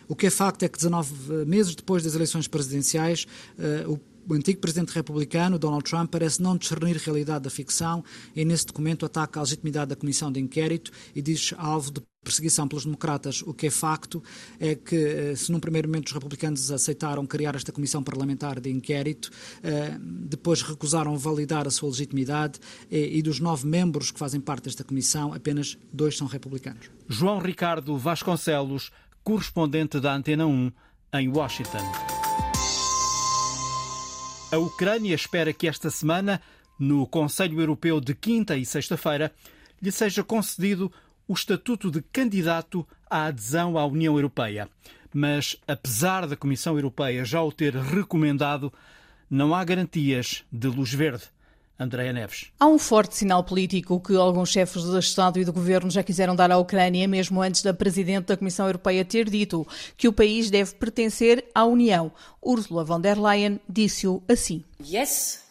O 0.07 0.15
que 0.15 0.27
é 0.27 0.29
facto 0.29 0.63
é 0.63 0.69
que 0.69 0.77
19 0.77 1.45
meses 1.45 1.75
depois 1.75 2.03
das 2.03 2.15
eleições 2.15 2.47
presidenciais, 2.47 3.27
o 3.87 3.99
o 4.27 4.33
antigo 4.33 4.59
presidente 4.59 4.93
republicano, 4.93 5.57
Donald 5.57 5.83
Trump, 5.83 6.11
parece 6.11 6.41
não 6.41 6.57
discernir 6.57 6.97
realidade 6.97 7.45
da 7.45 7.49
ficção 7.49 8.03
e, 8.35 8.43
nesse 8.43 8.65
documento, 8.65 9.05
ataca 9.05 9.39
a 9.39 9.43
legitimidade 9.43 9.89
da 9.89 9.95
comissão 9.95 10.31
de 10.31 10.39
inquérito 10.39 10.91
e 11.15 11.21
diz 11.21 11.53
alvo 11.57 11.91
de 11.91 12.01
perseguição 12.23 12.67
pelos 12.67 12.83
democratas. 12.83 13.41
O 13.41 13.53
que 13.53 13.67
é 13.67 13.69
facto 13.69 14.21
é 14.59 14.75
que, 14.75 14.95
eh, 14.95 15.35
se 15.35 15.49
num 15.49 15.61
primeiro 15.61 15.87
momento 15.87 16.07
os 16.07 16.13
republicanos 16.13 16.69
aceitaram 16.71 17.25
criar 17.25 17.55
esta 17.55 17.71
comissão 17.71 18.03
parlamentar 18.03 18.59
de 18.59 18.69
inquérito, 18.69 19.29
eh, 19.63 19.97
depois 20.01 20.61
recusaram 20.61 21.17
validar 21.17 21.65
a 21.65 21.71
sua 21.71 21.89
legitimidade 21.89 22.59
e 22.91 23.21
dos 23.21 23.39
nove 23.39 23.65
membros 23.65 24.11
que 24.11 24.19
fazem 24.19 24.41
parte 24.41 24.65
desta 24.65 24.83
comissão, 24.83 25.33
apenas 25.33 25.77
dois 25.93 26.17
são 26.17 26.27
republicanos. 26.27 26.89
João 27.07 27.39
Ricardo 27.39 27.97
Vasconcelos, 27.97 28.91
correspondente 29.23 29.99
da 29.99 30.13
Antena 30.13 30.45
1, 30.45 30.71
em 31.13 31.29
Washington. 31.29 32.26
A 34.49 34.57
Ucrânia 34.57 35.13
espera 35.13 35.51
que 35.51 35.67
esta 35.67 35.89
semana, 35.89 36.41
no 36.79 37.05
Conselho 37.05 37.59
Europeu 37.59 37.99
de 37.99 38.15
quinta 38.15 38.55
e 38.55 38.65
sexta-feira, 38.65 39.33
lhe 39.81 39.91
seja 39.91 40.23
concedido 40.23 40.89
o 41.27 41.33
estatuto 41.33 41.91
de 41.91 42.01
candidato 42.01 42.87
à 43.09 43.25
adesão 43.25 43.77
à 43.77 43.85
União 43.85 44.15
Europeia. 44.15 44.69
Mas, 45.13 45.57
apesar 45.67 46.25
da 46.25 46.37
Comissão 46.37 46.77
Europeia 46.77 47.25
já 47.25 47.41
o 47.41 47.51
ter 47.51 47.75
recomendado, 47.75 48.71
não 49.29 49.53
há 49.53 49.61
garantias 49.65 50.45
de 50.49 50.69
luz 50.69 50.93
verde. 50.93 51.25
Andréa 51.79 52.11
Neves. 52.11 52.47
Há 52.59 52.67
um 52.67 52.77
forte 52.77 53.15
sinal 53.15 53.43
político 53.43 53.99
que 53.99 54.15
alguns 54.15 54.49
chefes 54.49 54.83
de 54.83 54.97
Estado 54.97 55.39
e 55.39 55.45
de 55.45 55.51
Governo 55.51 55.89
já 55.91 56.01
quiseram 56.01 56.35
dar 56.35 56.51
à 56.51 56.57
Ucrânia, 56.57 57.07
mesmo 57.07 57.41
antes 57.41 57.61
da 57.61 57.73
Presidente 57.73 58.25
da 58.25 58.37
Comissão 58.37 58.65
Europeia 58.65 59.05
ter 59.05 59.29
dito 59.29 59.67
que 59.95 60.07
o 60.07 60.13
país 60.13 60.49
deve 60.49 60.73
pertencer 60.75 61.45
à 61.53 61.65
União. 61.65 62.11
Ursula 62.41 62.83
von 62.83 62.99
der 62.99 63.19
Leyen 63.19 63.59
disse-o 63.69 64.23
assim. 64.27 64.63
Yes. 64.83 65.45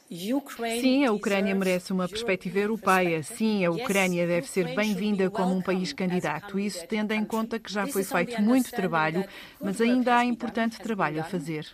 Sim, 0.80 1.04
a 1.04 1.12
Ucrânia 1.12 1.52
merece 1.52 1.92
uma 1.92 2.09
perspectiva 2.09 2.61
europeia. 2.61 3.25
Sim, 3.25 3.64
a 3.64 3.71
Ucrânia 3.73 4.25
deve 4.25 4.47
ser 4.47 4.73
bem-vinda 4.75 5.28
como 5.30 5.52
um 5.52 5.61
país 5.61 5.92
candidato. 5.92 6.61
Isso 6.61 6.87
tendo 6.87 7.12
em 7.12 7.25
conta 7.25 7.59
que 7.59 7.73
já 7.73 7.88
foi 7.88 8.04
feito 8.04 8.40
muito 8.40 8.71
trabalho, 8.71 9.25
mas 9.61 9.80
ainda 9.80 10.18
há 10.18 10.25
importante 10.25 10.78
trabalho 10.78 11.21
a 11.21 11.25
fazer. 11.25 11.66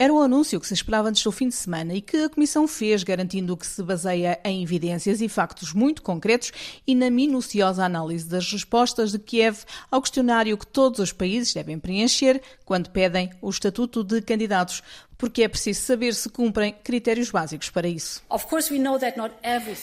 Era 0.00 0.14
o 0.14 0.22
anúncio 0.22 0.58
que 0.58 0.66
se 0.66 0.72
esperava 0.72 1.10
antes 1.10 1.22
do 1.22 1.30
fim 1.30 1.48
de 1.48 1.54
semana 1.54 1.92
e 1.92 2.00
que 2.00 2.16
a 2.24 2.30
Comissão 2.30 2.66
fez, 2.66 3.04
garantindo 3.04 3.54
que 3.54 3.66
se 3.66 3.82
baseia 3.82 4.40
em 4.42 4.62
evidências 4.62 5.20
e 5.20 5.28
factos 5.28 5.74
muito 5.74 6.00
concretos 6.00 6.52
e 6.86 6.94
na 6.94 7.10
minuciosa 7.10 7.84
análise 7.84 8.26
das 8.26 8.50
respostas 8.50 9.12
de 9.12 9.18
Kiev 9.18 9.58
ao 9.90 10.00
questionário 10.00 10.56
que 10.56 10.66
todos 10.66 11.00
os 11.00 11.12
países 11.12 11.52
devem 11.52 11.78
preencher 11.78 12.40
quando 12.64 12.88
pedem 12.88 13.28
o 13.42 13.50
estatuto 13.50 14.02
de 14.02 14.22
candidatos 14.22 14.82
porque 15.20 15.42
é 15.42 15.48
preciso 15.48 15.82
saber 15.82 16.14
se 16.14 16.30
cumprem 16.30 16.74
critérios 16.82 17.30
básicos 17.30 17.68
para 17.68 17.86
isso. 17.86 18.22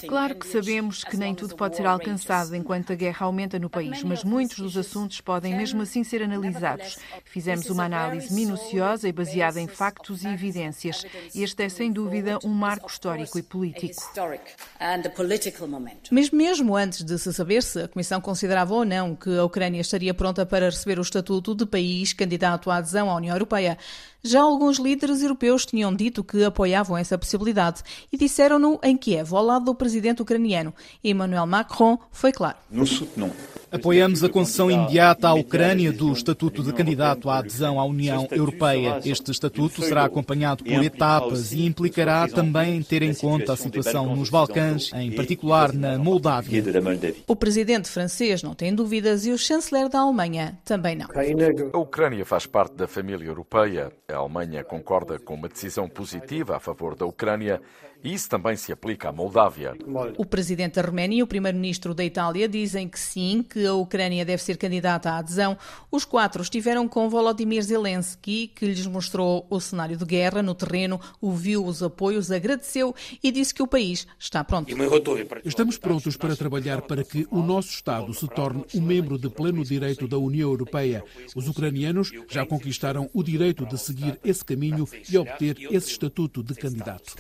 Claro 0.08 0.34
que 0.34 0.48
sabemos 0.48 1.04
que 1.04 1.16
nem 1.16 1.36
tudo 1.36 1.56
pode 1.56 1.78
ser 1.78 1.86
alcançado 1.86 2.56
enquanto 2.56 2.92
a 2.92 2.96
guerra 2.96 3.28
aumenta 3.28 3.60
no 3.60 3.70
país, 3.70 4.02
mas 4.02 4.24
muitos 4.24 4.58
dos 4.58 4.76
assuntos 4.76 5.22
podem 5.22 5.56
mesmo 5.56 5.84
assim 5.84 6.04
ser 6.04 6.24
analisados. 6.24 6.98
Fizemos 7.24 7.70
uma 7.70 7.86
análise 7.86 8.34
minuciosa 8.34 9.08
e 9.08 9.12
baseada 9.12 9.62
em 9.62 9.68
factos 9.68 10.07
e 10.24 10.28
evidências. 10.28 11.06
Este 11.36 11.64
é, 11.64 11.70
sem 11.70 11.92
dúvida, 11.92 12.40
um 12.44 12.50
marco 12.50 12.90
histórico 12.90 13.38
e 13.38 13.44
político. 13.44 14.02
Mas 16.12 16.30
mesmo 16.30 16.76
antes 16.76 17.04
de 17.04 17.18
se 17.18 17.34
saber 17.34 17.64
se 17.64 17.82
a 17.82 17.88
Comissão 17.88 18.22
considerava 18.22 18.74
ou 18.74 18.86
não 18.86 19.16
que 19.16 19.38
a 19.38 19.44
Ucrânia 19.44 19.82
estaria 19.82 20.14
pronta 20.14 20.46
para 20.46 20.66
receber 20.66 21.00
o 21.00 21.02
estatuto 21.02 21.54
de 21.56 21.66
país 21.66 22.14
candidato 22.14 22.70
à 22.72 22.78
adesão 22.78 23.10
à 23.10 23.16
União 23.16 23.36
Europeia, 23.36 23.78
já 24.24 24.42
alguns 24.42 24.78
líderes 24.78 25.22
europeus 25.22 25.66
tinham 25.66 25.94
dito 25.94 26.24
que 26.24 26.44
apoiavam 26.44 26.98
essa 26.98 27.18
possibilidade 27.18 27.82
e 28.12 28.18
disseram-no 28.18 28.80
em 28.84 28.98
Kiev, 28.98 29.34
ao 29.34 29.44
lado 29.44 29.66
do 29.66 29.76
presidente 29.76 30.22
ucraniano. 30.22 30.74
Emmanuel 31.04 31.46
Macron 31.46 31.98
foi 32.12 32.32
claro. 32.32 32.58
Apoiamos 33.70 34.24
a 34.24 34.30
concessão 34.30 34.72
imediata 34.72 35.28
à 35.28 35.34
Ucrânia 35.34 35.92
do 35.92 36.12
estatuto 36.14 36.64
de 36.64 36.72
candidato 36.72 37.30
à 37.30 37.40
adesão 37.40 37.80
à 37.80 37.86
União 37.86 38.26
Europeia. 38.32 39.02
Este 39.04 39.32
estatuto 39.32 39.82
será 39.82 40.06
acompanhado 40.06 40.64
por 40.64 40.84
etapas 40.84 41.52
e 41.52 41.66
implicará 41.66 42.28
também 42.30 42.82
ter 42.82 43.02
em 43.02 43.14
conta 43.14 43.54
a 43.54 43.58
situação 43.58 44.16
nos 44.16 44.30
Balcãs, 44.30 44.92
em 44.94 45.12
particular 45.12 45.74
na 45.74 45.98
Moldávia. 45.98 46.64
O 47.28 47.36
presidente 47.36 47.90
francês 47.90 48.42
não 48.42 48.56
tem 48.56 48.74
dúvidas 48.74 49.26
e 49.26 49.32
o 49.32 49.38
chanceler 49.38 49.90
da 49.90 50.00
Alemanha 50.00 50.58
também 50.64 50.96
não. 50.96 51.08
A 51.74 51.78
Ucrânia 51.78 52.26
faz 52.26 52.46
parte 52.46 52.76
da 52.76 52.88
família 52.88 53.26
europeia. 53.26 53.92
A 54.10 54.16
Alemanha 54.16 54.64
concorda 54.64 55.20
com 55.20 55.34
uma 55.34 55.50
decisão 55.50 55.90
positiva 55.90 56.56
a 56.56 56.62
favor 56.62 56.96
da 56.96 57.06
Ucrânia 57.06 57.62
e 58.04 58.14
isso 58.14 58.30
também 58.30 58.56
se 58.56 58.72
aplica 58.72 59.10
à 59.10 59.12
Moldávia. 59.12 59.76
O 60.18 60.26
presidente 60.26 60.76
da 60.76 60.82
Roménia 60.82 61.20
e 61.20 61.24
o 61.24 61.28
primeiro-ministro 61.28 61.94
da 61.94 62.04
Itália 62.04 62.48
dizem 62.48 62.88
que 62.88 63.00
sim, 63.00 63.44
que 63.48 63.66
a 63.66 63.74
Ucrânia 63.74 64.24
deve 64.24 64.42
ser 64.42 64.58
candidata 64.58 65.12
à 65.12 65.18
adesão. 65.18 65.58
Os 65.92 66.06
quatro 66.06 66.42
estiveram 66.42 66.88
com 66.88 67.10
Volodymyr 67.10 67.62
Zelensky, 67.62 68.48
que 68.48 68.66
lhes 68.66 68.86
mostrou 68.88 69.46
o 69.50 69.60
cenário 69.60 69.98
de 69.98 70.06
guerra 70.06 70.42
no 70.42 70.56
terreno, 70.56 71.00
ouviu 71.22 71.66
os 71.66 71.82
apoios, 71.82 72.32
agradeceu 72.32 72.94
e 73.24 73.32
disse 73.32 73.54
que 73.54 73.64
o 73.64 73.68
país 73.68 74.08
está 74.20 74.44
pronto. 74.44 74.74
Estamos 75.44 75.78
prontos 75.78 76.16
para 76.16 76.36
trabalhar 76.36 76.82
para 76.82 77.04
que 77.04 77.28
o 77.32 77.42
nosso 77.42 77.70
Estado 77.70 78.14
se 78.14 78.28
torne 78.28 78.64
um 78.74 78.82
membro 78.82 79.18
de 79.18 79.30
pleno 79.30 79.64
direito 79.64 80.08
da 80.08 80.18
União 80.18 80.50
Europeia. 80.50 81.04
Os 81.36 81.48
ucranianos 81.48 82.12
já 82.30 82.46
conquistaram 82.46 83.10
o 83.14 83.24
direito 83.24 83.66
de 83.66 83.78
seguir 83.78 84.20
esse 84.24 84.44
caminho 84.44 84.88
e 85.10 85.18
obter 85.18 85.58
esse 85.72 85.92
estatuto 85.92 86.44
de 86.44 86.56
candidato. 86.56 87.16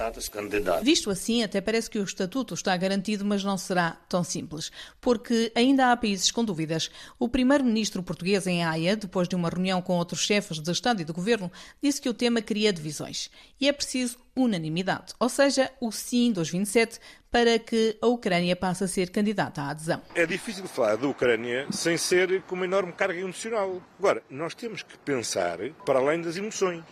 Visto 0.82 1.10
assim, 1.10 1.44
até 1.44 1.62
parece 1.62 1.90
que 1.90 2.00
o 2.00 2.04
estatuto 2.04 2.54
está 2.54 2.76
garantido, 2.76 3.26
mas 3.26 3.44
não 3.44 3.58
será 3.58 3.92
tão 4.10 4.24
simples, 4.24 4.72
porque 5.00 5.52
ainda 5.56 5.92
há 5.92 5.98
países 5.98 6.32
com 6.32 6.44
dúvidas. 6.44 6.90
O 7.18 7.28
primeiro-ministro 7.30 8.04
português 8.04 8.46
em 8.48 8.64
Haia, 8.64 8.96
depois 8.96 9.28
de 9.28 9.36
uma 9.36 9.50
reunião 9.50 9.82
com 9.82 9.98
outros 9.98 10.22
chefes 10.22 10.60
de 10.60 10.72
Estado 10.72 11.02
e 11.02 11.06
de 11.06 11.14
Governo, 11.14 11.52
disse 11.82 12.02
que 12.02 12.10
o 12.10 12.14
tema 12.14 12.42
cria 12.42 12.74
divisões. 12.74 13.30
E 13.60 13.68
é 13.68 13.74
preciso 13.74 14.18
unanimidade, 14.38 15.14
ou 15.20 15.28
seja, 15.28 15.70
o 15.82 15.92
sim 15.92 16.32
dos 16.32 16.50
27 16.50 17.00
para 17.30 17.60
que 17.60 17.98
a 18.02 18.08
Ucrânia 18.08 18.56
passe 18.56 18.84
a 18.84 18.88
ser 18.88 19.10
candidata 19.10 19.62
à 19.62 19.70
adesão. 19.70 20.02
É 20.16 20.26
difícil 20.26 20.66
falar 20.66 20.96
da 20.96 21.08
Ucrânia 21.08 21.68
sem 21.72 21.98
ser 21.98 22.42
com 22.44 22.56
uma 22.56 22.66
enorme 22.66 22.94
carga 22.94 23.20
emocional. 23.20 23.82
Agora, 24.00 24.24
nós 24.30 24.56
temos 24.56 24.82
que 24.82 24.98
pensar 25.00 25.58
para 25.86 26.00
além 26.00 26.22
das 26.22 26.38
emoções. 26.38 26.84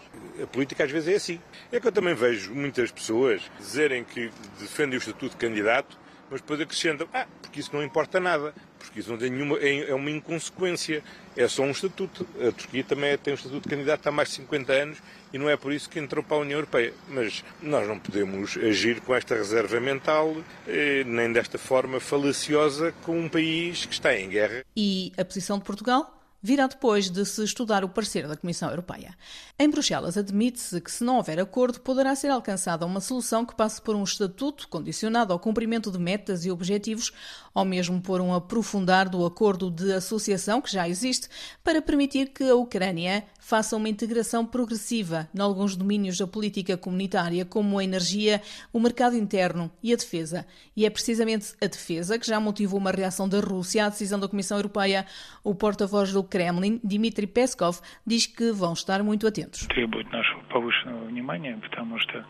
A 0.41 0.47
política 0.47 0.83
às 0.83 0.91
vezes 0.91 1.07
é 1.07 1.15
assim. 1.15 1.39
É 1.71 1.79
que 1.79 1.87
eu 1.87 1.91
também 1.91 2.13
vejo 2.13 2.53
muitas 2.53 2.91
pessoas 2.91 3.41
dizerem 3.57 4.03
que 4.03 4.29
defendem 4.59 4.97
o 4.97 4.99
estatuto 4.99 5.29
de 5.29 5.37
candidato, 5.37 5.97
mas 6.29 6.41
depois 6.41 6.59
acrescentam, 6.59 7.07
ah, 7.13 7.27
porque 7.41 7.59
isso 7.59 7.69
não 7.73 7.83
importa 7.83 8.19
nada, 8.19 8.53
porque 8.85 8.99
isso 8.99 9.09
não 9.09 9.17
tem 9.17 9.29
nenhuma, 9.29 9.57
é, 9.57 9.89
é 9.89 9.93
uma 9.93 10.09
inconsequência, 10.09 11.03
é 11.35 11.47
só 11.47 11.63
um 11.63 11.71
estatuto. 11.71 12.27
A 12.39 12.51
Turquia 12.51 12.83
também 12.83 13.17
tem 13.17 13.33
um 13.33 13.35
estatuto 13.35 13.61
de 13.61 13.69
candidato 13.69 14.07
há 14.07 14.11
mais 14.11 14.29
de 14.29 14.35
50 14.35 14.73
anos 14.73 14.97
e 15.33 15.37
não 15.37 15.49
é 15.49 15.57
por 15.57 15.73
isso 15.73 15.89
que 15.89 15.99
entrou 15.99 16.23
para 16.23 16.37
a 16.37 16.39
União 16.39 16.57
Europeia. 16.57 16.93
Mas 17.09 17.43
nós 17.61 17.87
não 17.87 17.99
podemos 17.99 18.57
agir 18.57 19.01
com 19.01 19.13
esta 19.13 19.35
reserva 19.35 19.79
mental, 19.79 20.35
eh, 20.67 21.03
nem 21.05 21.31
desta 21.31 21.57
forma 21.57 21.99
falaciosa 21.99 22.93
com 23.03 23.19
um 23.19 23.29
país 23.29 23.85
que 23.85 23.93
está 23.93 24.17
em 24.17 24.29
guerra. 24.29 24.63
E 24.75 25.11
a 25.17 25.25
posição 25.25 25.57
de 25.57 25.65
Portugal? 25.65 26.15
virá 26.45 26.67
depois 26.67 27.09
de 27.09 27.25
se 27.25 27.43
estudar 27.43 27.83
o 27.83 27.89
parecer 27.89 28.27
da 28.27 28.37
Comissão 28.37 28.69
Europeia. 28.69 29.17
Em 29.57 29.67
Bruxelas, 29.67 30.15
admite-se 30.15 30.79
que, 30.79 30.91
se 30.91 31.03
não 31.03 31.17
houver 31.17 31.39
acordo, 31.39 31.81
poderá 31.81 32.15
ser 32.15 32.27
alcançada 32.27 32.85
uma 32.85 33.01
solução 33.01 33.43
que 33.43 33.55
passe 33.55 33.81
por 33.81 33.95
um 33.95 34.03
estatuto 34.03 34.67
condicionado 34.67 35.33
ao 35.33 35.39
cumprimento 35.39 35.89
de 35.91 35.97
metas 35.97 36.45
e 36.45 36.51
objetivos, 36.51 37.11
ou 37.55 37.63
mesmo 37.63 38.01
por 38.01 38.19
um 38.19 38.33
aprofundar 38.33 39.07
do 39.07 39.25
acordo 39.25 39.71
de 39.71 39.93
associação 39.93 40.62
que 40.62 40.71
já 40.71 40.88
existe, 40.88 41.29
para 41.63 41.81
permitir 41.81 42.27
que 42.27 42.43
a 42.43 42.55
Ucrânia 42.55 43.24
faça 43.39 43.77
uma 43.77 43.88
integração 43.88 44.45
progressiva 44.45 45.29
em 45.33 45.39
alguns 45.39 45.75
domínios 45.75 46.17
da 46.17 46.27
política 46.27 46.75
comunitária, 46.75 47.45
como 47.45 47.79
a 47.79 47.83
energia, 47.83 48.41
o 48.74 48.79
mercado 48.79 49.15
interno 49.15 49.71
e 49.81 49.93
a 49.93 49.95
defesa. 49.95 50.45
E 50.75 50.85
é 50.85 50.89
precisamente 50.89 51.53
a 51.62 51.67
defesa 51.67 52.19
que 52.19 52.27
já 52.27 52.39
motivou 52.39 52.79
uma 52.79 52.91
reação 52.91 53.29
da 53.29 53.39
Rússia 53.39 53.85
à 53.85 53.89
decisão 53.89 54.19
da 54.19 54.27
Comissão 54.27 54.57
Europeia. 54.57 55.05
O 55.43 55.55
porta-voz 55.55 56.12
do 56.12 56.24
Kremlin, 56.24 56.81
Dmitry 56.83 57.27
Peskov, 57.27 57.79
diz 58.05 58.25
que 58.25 58.51
vão 58.51 58.74
estar 58.74 59.01
muito 59.01 59.27
atentos. 59.27 59.67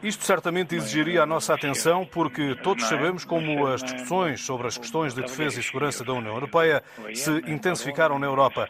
Isto 0.04 0.24
certamente 0.26 0.76
exigiria 0.76 1.24
a 1.24 1.26
nossa 1.26 1.54
atenção 1.54 2.06
porque 2.06 2.56
todos 2.62 2.86
sabemos 2.86 3.24
como 3.26 3.66
as 3.66 3.82
discussões 3.82 4.42
sobre 4.42 4.68
as 4.68 4.78
questões 4.78 5.15
de 5.16 5.22
defesa 5.22 5.60
e 5.60 5.64
segurança 5.64 6.04
da 6.04 6.14
União 6.14 6.34
Europeia 6.34 6.84
se 7.14 7.32
intensificaram 7.48 8.20
na 8.20 8.26
Europa. 8.26 8.70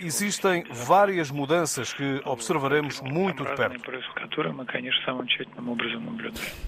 Existem 0.00 0.64
várias 0.70 1.30
mudanças 1.30 1.92
que 1.92 2.20
observaremos 2.24 3.00
muito 3.00 3.44
de 3.44 3.54
perto. 3.54 3.82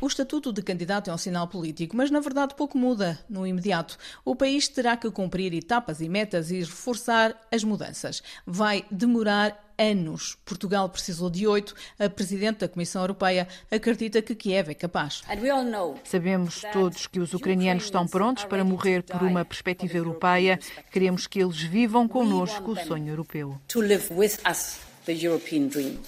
O 0.00 0.06
estatuto 0.06 0.52
de 0.52 0.62
candidato 0.62 1.10
é 1.10 1.12
um 1.12 1.18
sinal 1.18 1.46
político, 1.48 1.96
mas 1.96 2.10
na 2.10 2.20
verdade 2.20 2.54
pouco 2.54 2.78
muda 2.78 3.18
no 3.28 3.46
imediato. 3.46 3.96
O 4.24 4.34
país 4.34 4.68
terá 4.68 4.96
que 4.96 5.10
cumprir 5.10 5.52
etapas 5.54 6.00
e 6.00 6.08
metas 6.08 6.50
e 6.50 6.60
reforçar 6.60 7.34
as 7.52 7.62
mudanças. 7.62 8.22
Vai 8.46 8.84
demorar 8.90 9.67
anos. 9.78 10.36
Portugal 10.44 10.88
precisou 10.88 11.30
de 11.30 11.46
oito. 11.46 11.74
A 11.98 12.08
Presidente 12.08 12.58
da 12.58 12.68
Comissão 12.68 13.02
Europeia 13.02 13.46
acredita 13.70 14.20
que 14.20 14.34
Kiev 14.34 14.70
é 14.70 14.74
capaz. 14.74 15.22
Sabemos 16.04 16.62
todos 16.72 17.06
que 17.06 17.20
os 17.20 17.32
ucranianos 17.32 17.84
estão 17.84 18.06
prontos 18.06 18.44
para 18.44 18.64
morrer 18.64 19.02
por 19.02 19.22
uma 19.22 19.44
perspectiva 19.44 19.96
europeia. 19.96 20.58
Queremos 20.90 21.26
que 21.26 21.40
eles 21.40 21.60
vivam 21.60 22.08
connosco 22.08 22.72
o 22.72 22.76
sonho 22.76 23.08
europeu. 23.08 23.58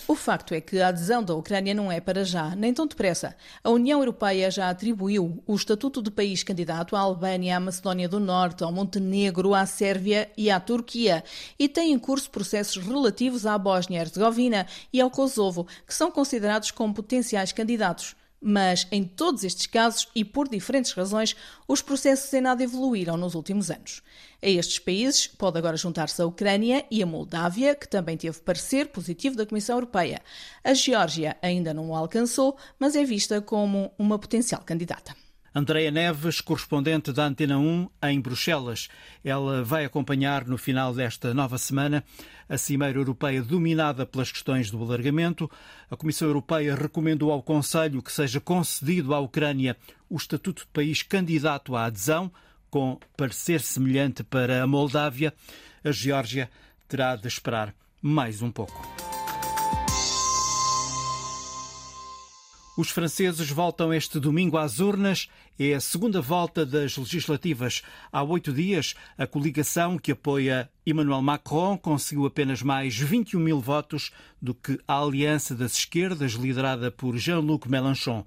O 0.06 0.14
facto 0.14 0.54
é 0.54 0.60
que 0.60 0.80
a 0.80 0.88
adesão 0.88 1.22
da 1.22 1.34
Ucrânia 1.34 1.72
não 1.72 1.90
é 1.90 2.00
para 2.00 2.24
já, 2.24 2.54
nem 2.54 2.74
tão 2.74 2.86
depressa. 2.86 3.34
A 3.64 3.70
União 3.70 4.00
Europeia 4.00 4.50
já 4.50 4.68
atribuiu 4.68 5.42
o 5.46 5.54
estatuto 5.54 6.02
de 6.02 6.10
país 6.10 6.42
candidato 6.42 6.94
à 6.94 7.00
Albânia, 7.00 7.56
à 7.56 7.60
Macedónia 7.60 8.08
do 8.08 8.20
Norte, 8.20 8.62
ao 8.62 8.70
Montenegro, 8.70 9.54
à 9.54 9.64
Sérvia 9.64 10.30
e 10.36 10.50
à 10.50 10.60
Turquia. 10.60 11.24
E 11.58 11.68
tem 11.68 11.92
em 11.92 11.98
curso 11.98 12.30
processos 12.30 12.84
relativos 12.84 13.46
à 13.46 13.56
Bósnia-Herzegovina 13.56 14.66
e 14.92 15.00
ao 15.00 15.10
Kosovo, 15.10 15.66
que 15.86 15.94
são 15.94 16.10
considerados 16.10 16.70
como 16.70 16.92
potenciais 16.92 17.52
candidatos. 17.52 18.14
Mas, 18.40 18.86
em 18.90 19.04
todos 19.04 19.44
estes 19.44 19.66
casos 19.66 20.08
e 20.14 20.24
por 20.24 20.48
diferentes 20.48 20.92
razões, 20.92 21.36
os 21.68 21.82
processos 21.82 22.32
em 22.32 22.40
nada 22.40 22.62
evoluíram 22.62 23.16
nos 23.16 23.34
últimos 23.34 23.70
anos. 23.70 24.02
A 24.42 24.48
estes 24.48 24.78
países 24.78 25.26
pode 25.26 25.58
agora 25.58 25.76
juntar-se 25.76 26.22
a 26.22 26.26
Ucrânia 26.26 26.86
e 26.90 27.02
a 27.02 27.06
Moldávia, 27.06 27.74
que 27.74 27.86
também 27.86 28.16
teve 28.16 28.40
parecer 28.40 28.88
positivo 28.88 29.36
da 29.36 29.44
Comissão 29.44 29.76
Europeia. 29.76 30.22
A 30.64 30.72
Geórgia 30.72 31.36
ainda 31.42 31.74
não 31.74 31.90
o 31.90 31.94
alcançou, 31.94 32.56
mas 32.78 32.96
é 32.96 33.04
vista 33.04 33.42
como 33.42 33.92
uma 33.98 34.18
potencial 34.18 34.62
candidata. 34.64 35.14
Andreia 35.54 35.90
Neves, 35.90 36.40
correspondente 36.40 37.12
da 37.12 37.26
Antena 37.26 37.58
1 37.58 37.88
em 38.04 38.20
Bruxelas. 38.20 38.88
Ela 39.24 39.64
vai 39.64 39.84
acompanhar 39.84 40.46
no 40.46 40.56
final 40.56 40.94
desta 40.94 41.34
nova 41.34 41.58
semana 41.58 42.04
a 42.48 42.56
Cimeira 42.56 42.98
Europeia 42.98 43.42
dominada 43.42 44.06
pelas 44.06 44.30
questões 44.30 44.70
do 44.70 44.80
alargamento. 44.80 45.50
A 45.90 45.96
Comissão 45.96 46.28
Europeia 46.28 46.74
recomendou 46.74 47.32
ao 47.32 47.42
Conselho 47.42 48.02
que 48.02 48.12
seja 48.12 48.40
concedido 48.40 49.12
à 49.12 49.18
Ucrânia 49.18 49.76
o 50.08 50.16
estatuto 50.16 50.62
de 50.62 50.68
país 50.68 51.02
candidato 51.02 51.74
à 51.74 51.86
adesão, 51.86 52.30
com 52.70 53.00
parecer 53.16 53.60
semelhante 53.60 54.22
para 54.22 54.62
a 54.62 54.66
Moldávia. 54.66 55.34
A 55.82 55.90
Geórgia 55.90 56.48
terá 56.86 57.16
de 57.16 57.26
esperar 57.26 57.74
mais 58.00 58.40
um 58.40 58.52
pouco. 58.52 59.19
Os 62.80 62.88
franceses 62.88 63.50
voltam 63.50 63.92
este 63.92 64.18
domingo 64.18 64.56
às 64.56 64.80
urnas. 64.80 65.28
É 65.58 65.74
a 65.74 65.80
segunda 65.80 66.18
volta 66.18 66.64
das 66.64 66.96
legislativas. 66.96 67.82
Há 68.10 68.22
oito 68.22 68.54
dias, 68.54 68.94
a 69.18 69.26
coligação 69.26 69.98
que 69.98 70.12
apoia 70.12 70.66
Emmanuel 70.86 71.20
Macron 71.20 71.76
conseguiu 71.76 72.24
apenas 72.24 72.62
mais 72.62 72.96
21 72.96 73.38
mil 73.38 73.60
votos 73.60 74.10
do 74.40 74.54
que 74.54 74.80
a 74.88 74.98
Aliança 74.98 75.54
das 75.54 75.74
Esquerdas, 75.74 76.32
liderada 76.32 76.90
por 76.90 77.18
Jean-Luc 77.18 77.68
Mélenchon. 77.68 78.24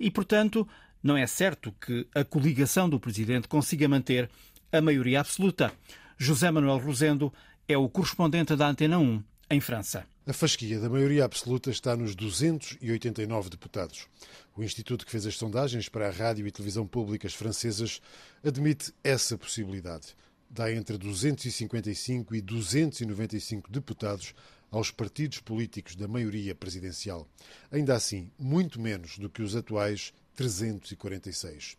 E, 0.00 0.10
portanto, 0.10 0.66
não 1.00 1.16
é 1.16 1.24
certo 1.24 1.72
que 1.80 2.08
a 2.12 2.24
coligação 2.24 2.90
do 2.90 2.98
presidente 2.98 3.46
consiga 3.46 3.88
manter 3.88 4.28
a 4.72 4.80
maioria 4.80 5.20
absoluta. 5.20 5.72
José 6.18 6.50
Manuel 6.50 6.78
Rosendo 6.78 7.32
é 7.68 7.78
o 7.78 7.88
correspondente 7.88 8.56
da 8.56 8.66
Antena 8.66 8.98
1 8.98 9.22
em 9.48 9.60
França. 9.60 10.04
A 10.28 10.32
fasquia 10.32 10.80
da 10.80 10.90
maioria 10.90 11.24
absoluta 11.24 11.70
está 11.70 11.96
nos 11.96 12.16
289 12.16 13.48
deputados. 13.48 14.08
O 14.56 14.62
instituto 14.64 15.06
que 15.06 15.12
fez 15.12 15.24
as 15.24 15.36
sondagens 15.36 15.88
para 15.88 16.08
a 16.08 16.10
rádio 16.10 16.44
e 16.44 16.50
televisão 16.50 16.84
públicas 16.84 17.32
francesas 17.32 18.00
admite 18.42 18.92
essa 19.04 19.38
possibilidade. 19.38 20.16
Dá 20.50 20.72
entre 20.72 20.98
255 20.98 22.34
e 22.34 22.40
295 22.40 23.70
deputados 23.70 24.34
aos 24.68 24.90
partidos 24.90 25.38
políticos 25.38 25.94
da 25.94 26.08
maioria 26.08 26.56
presidencial. 26.56 27.28
Ainda 27.70 27.94
assim, 27.94 28.28
muito 28.36 28.80
menos 28.80 29.18
do 29.18 29.30
que 29.30 29.42
os 29.42 29.54
atuais 29.54 30.12
346. 30.36 31.76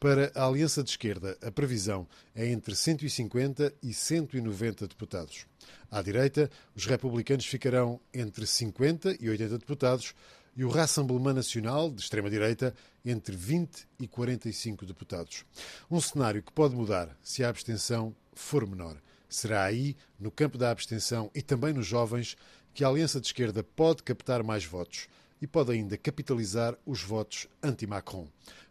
Para 0.00 0.32
a 0.34 0.46
Aliança 0.46 0.82
de 0.82 0.90
Esquerda, 0.90 1.36
a 1.42 1.50
previsão 1.50 2.08
é 2.34 2.46
entre 2.46 2.74
150 2.74 3.72
e 3.82 3.92
190 3.92 4.88
deputados. 4.88 5.46
À 5.90 6.02
direita, 6.02 6.50
os 6.74 6.86
republicanos 6.86 7.46
ficarão 7.46 8.00
entre 8.12 8.46
50 8.46 9.16
e 9.20 9.28
80 9.28 9.58
deputados 9.58 10.14
e 10.56 10.64
o 10.64 10.70
Rassemblement 10.70 11.34
Nacional, 11.34 11.90
de 11.90 12.00
extrema-direita, 12.00 12.74
entre 13.04 13.36
20 13.36 13.86
e 14.00 14.08
45 14.08 14.84
deputados. 14.84 15.44
Um 15.88 16.00
cenário 16.00 16.42
que 16.42 16.52
pode 16.52 16.74
mudar 16.74 17.16
se 17.22 17.44
a 17.44 17.48
abstenção 17.48 18.14
for 18.32 18.66
menor. 18.66 18.96
Será 19.28 19.62
aí, 19.64 19.96
no 20.18 20.30
campo 20.30 20.58
da 20.58 20.70
abstenção 20.70 21.30
e 21.34 21.42
também 21.42 21.72
nos 21.72 21.86
jovens, 21.86 22.36
que 22.74 22.82
a 22.82 22.88
Aliança 22.88 23.20
de 23.20 23.26
Esquerda 23.26 23.62
pode 23.62 24.02
captar 24.02 24.42
mais 24.42 24.64
votos 24.64 25.06
e 25.40 25.46
pode 25.46 25.72
ainda 25.72 25.96
capitalizar 25.96 26.76
os 26.84 27.02
votos 27.02 27.48
anti-Macron. 27.62 28.26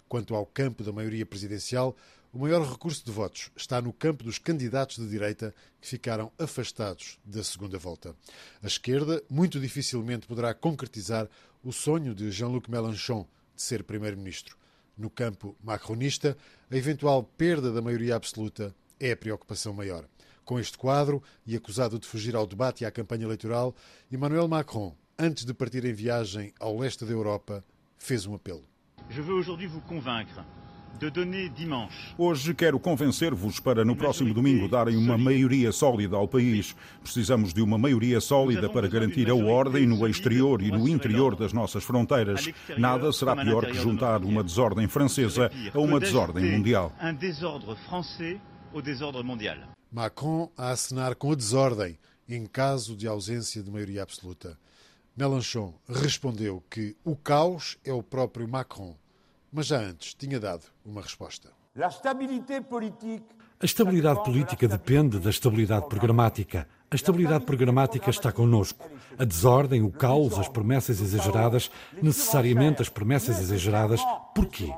Quanto 0.08 0.36
ao 0.36 0.46
campo 0.46 0.84
da 0.84 0.92
maioria 0.92 1.26
presidencial, 1.26 1.96
o 2.34 2.40
maior 2.40 2.62
recurso 2.70 3.04
de 3.06 3.12
votos 3.12 3.50
está 3.56 3.82
no 3.82 3.92
campo 3.92 4.24
dos 4.24 4.38
candidatos 4.38 4.98
de 4.98 5.10
direita 5.10 5.54
que 5.82 5.88
ficaram 5.88 6.32
afastados 6.38 7.20
da 7.26 7.44
segunda 7.44 7.78
volta. 7.78 8.16
A 8.62 8.68
esquerda 8.68 9.24
muito 9.30 9.60
dificilmente 9.60 10.28
poderá 10.28 10.54
concretizar 10.54 11.28
o 11.64 11.72
sonho 11.72 12.14
de 12.14 12.30
Jean-Luc 12.32 12.70
Mélenchon 12.70 13.26
de 13.56 13.62
ser 13.62 13.84
primeiro-ministro. 13.84 14.58
No 14.98 15.10
campo 15.10 15.56
macronista, 15.64 16.38
a 16.70 16.76
eventual 16.76 17.24
perda 17.24 17.72
da 17.72 17.82
maioria 17.82 18.16
absoluta 18.16 18.76
é 19.00 19.12
a 19.12 19.18
preocupação 19.18 19.74
maior. 19.74 20.08
Com 20.44 20.60
este 20.60 20.78
quadro, 20.78 21.22
e 21.46 21.56
acusado 21.56 22.00
de 22.00 22.08
fugir 22.08 22.36
ao 22.36 22.48
debate 22.48 22.84
e 22.84 22.86
à 22.86 22.92
campanha 22.92 23.26
eleitoral, 23.26 23.76
Emmanuel 24.12 24.48
Macron, 24.48 24.96
antes 25.20 25.46
de 25.46 25.54
partir 25.54 25.84
em 25.86 25.94
viagem 25.94 26.54
ao 26.60 26.78
leste 26.78 27.04
da 27.06 27.12
Europa, 27.12 27.64
fez 27.98 28.26
um 28.26 28.36
apelo. 28.36 28.64
Je 29.10 29.22
veux 29.22 29.40
aujourd'hui 29.40 29.68
vous 29.68 29.84
convaincre 29.88 30.44
Hoje 32.18 32.56
quero 32.56 32.80
convencer-vos 32.80 33.60
para 33.60 33.86
no 33.86 33.96
próximo 33.96 34.34
domingo 34.34 34.68
darem 34.68 34.98
uma 34.98 35.16
maioria 35.16 35.72
sólida 35.72 36.16
ao 36.16 36.28
país. 36.28 36.76
Precisamos 37.04 37.54
de 37.54 37.62
uma 37.62 37.78
maioria 37.78 38.20
sólida 38.20 38.68
para 38.68 38.88
garantir 38.88 39.30
a 39.30 39.36
ordem 39.36 39.86
no 39.86 40.08
exterior 40.08 40.60
e 40.60 40.72
no 40.72 40.88
interior 40.88 41.36
das 41.36 41.54
nossas 41.54 41.84
fronteiras. 41.84 42.50
Nada 42.78 43.12
será 43.12 43.36
pior 43.36 43.68
que 43.68 43.76
juntar 43.76 44.24
uma 44.24 44.44
desordem 44.44 44.88
francesa 44.88 45.52
a 45.72 45.80
uma 45.80 46.00
desordem 46.00 46.52
mundial. 46.52 46.92
Macron 49.92 50.52
a 50.58 50.72
assinar 50.72 51.16
com 51.16 51.32
a 51.32 51.36
desordem 51.36 52.00
em 52.28 52.46
caso 52.48 52.96
de 52.96 53.08
ausência 53.08 53.62
de 53.62 53.70
maioria 53.70 54.02
absoluta. 54.02 54.58
Mélenchon 55.18 55.74
respondeu 55.90 56.64
que 56.70 56.96
o 57.04 57.16
caos 57.16 57.78
é 57.84 57.92
o 57.92 58.04
próprio 58.04 58.48
Macron 58.48 58.96
mas 59.52 59.68
já 59.68 59.80
antes 59.80 60.14
tinha 60.14 60.40
dado 60.40 60.64
uma 60.86 61.02
resposta. 61.02 61.50
A 63.60 63.66
estabilidade 63.66 64.24
política 64.24 64.68
depende 64.68 65.20
da 65.20 65.30
estabilidade 65.30 65.88
programática. 65.88 66.68
A 66.92 66.96
estabilidade 66.96 67.46
programática 67.46 68.10
está 68.10 68.32
connosco. 68.32 68.90
A 69.18 69.26
desordem, 69.26 69.82
o 69.82 69.92
caos, 69.92 70.38
as 70.38 70.48
promessas 70.48 71.02
exageradas, 71.02 71.72
necessariamente 72.02 72.82
as 72.82 72.90
promessas 72.90 73.40
exageradas. 73.40 74.00
Porquê? 74.36 74.72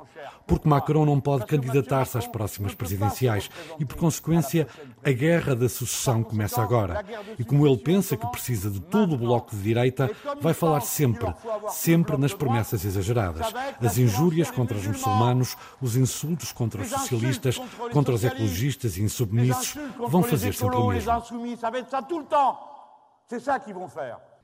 Porque 0.47 0.67
Macron 0.67 1.05
não 1.05 1.19
pode 1.19 1.45
candidatar-se 1.45 2.17
às 2.17 2.27
próximas 2.27 2.73
presidenciais 2.73 3.49
e, 3.79 3.85
por 3.85 3.97
consequência, 3.97 4.67
a 5.03 5.11
guerra 5.11 5.55
da 5.55 5.69
sucessão 5.69 6.23
começa 6.23 6.61
agora. 6.61 7.05
E 7.37 7.43
como 7.43 7.67
ele 7.67 7.77
pensa 7.77 8.17
que 8.17 8.27
precisa 8.27 8.69
de 8.69 8.79
todo 8.79 9.13
o 9.15 9.17
bloco 9.17 9.55
de 9.55 9.61
direita, 9.61 10.09
vai 10.41 10.53
falar 10.53 10.81
sempre, 10.81 11.33
sempre 11.69 12.17
nas 12.17 12.33
promessas 12.33 12.83
exageradas. 12.83 13.53
As 13.79 13.97
injúrias 13.97 14.49
contra 14.49 14.77
os 14.77 14.85
muçulmanos, 14.85 15.55
os 15.81 15.95
insultos 15.95 16.51
contra 16.51 16.81
os 16.81 16.89
socialistas, 16.89 17.61
contra 17.91 18.13
os 18.13 18.23
ecologistas 18.23 18.97
e 18.97 19.03
insubmissos 19.03 19.75
vão 20.09 20.23
fazer 20.23 20.53
sempre 20.53 20.75
o 20.75 20.87
mesmo. 20.87 21.11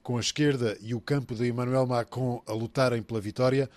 Com 0.04 0.18
a 0.18 0.20
esquerda 0.20 0.78
e 0.82 0.94
o 0.94 1.02
campo 1.02 1.34
de 1.34 1.48
Emmanuel 1.50 1.88
Macron 1.88 2.42
a 2.48 2.54
lutarem 2.54 3.02
pela 3.02 3.20
vitória, 3.20 3.68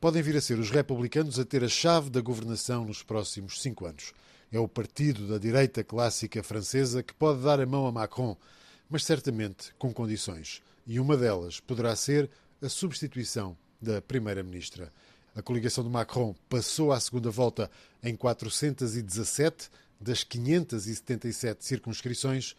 podem 0.00 0.22
vir 0.22 0.36
a 0.36 0.40
ser 0.40 0.58
os 0.58 0.70
republicanos 0.70 1.38
a 1.38 1.44
ter 1.44 1.64
a 1.64 1.68
chave 1.68 2.10
da 2.10 2.20
governação 2.20 2.84
nos 2.84 3.02
próximos 3.02 3.60
cinco 3.60 3.86
anos. 3.86 4.12
É 4.52 4.58
o 4.58 4.68
partido 4.68 5.26
da 5.26 5.38
direita 5.38 5.82
clássica 5.82 6.42
francesa 6.42 7.02
que 7.02 7.14
pode 7.14 7.42
dar 7.42 7.60
a 7.60 7.66
mão 7.66 7.86
a 7.86 7.92
Macron, 7.92 8.36
mas 8.88 9.04
certamente 9.04 9.74
com 9.78 9.92
condições. 9.92 10.62
E 10.86 11.00
uma 11.00 11.16
delas 11.16 11.60
poderá 11.60 11.96
ser 11.96 12.30
a 12.62 12.68
substituição 12.68 13.56
da 13.80 14.00
primeira-ministra. 14.00 14.92
A 15.34 15.42
coligação 15.42 15.84
de 15.84 15.90
Macron 15.90 16.34
passou 16.48 16.92
à 16.92 17.00
segunda 17.00 17.30
volta 17.30 17.70
em 18.02 18.14
417 18.16 19.68
das 20.00 20.24
577 20.24 21.64
circunscrições. 21.64 22.54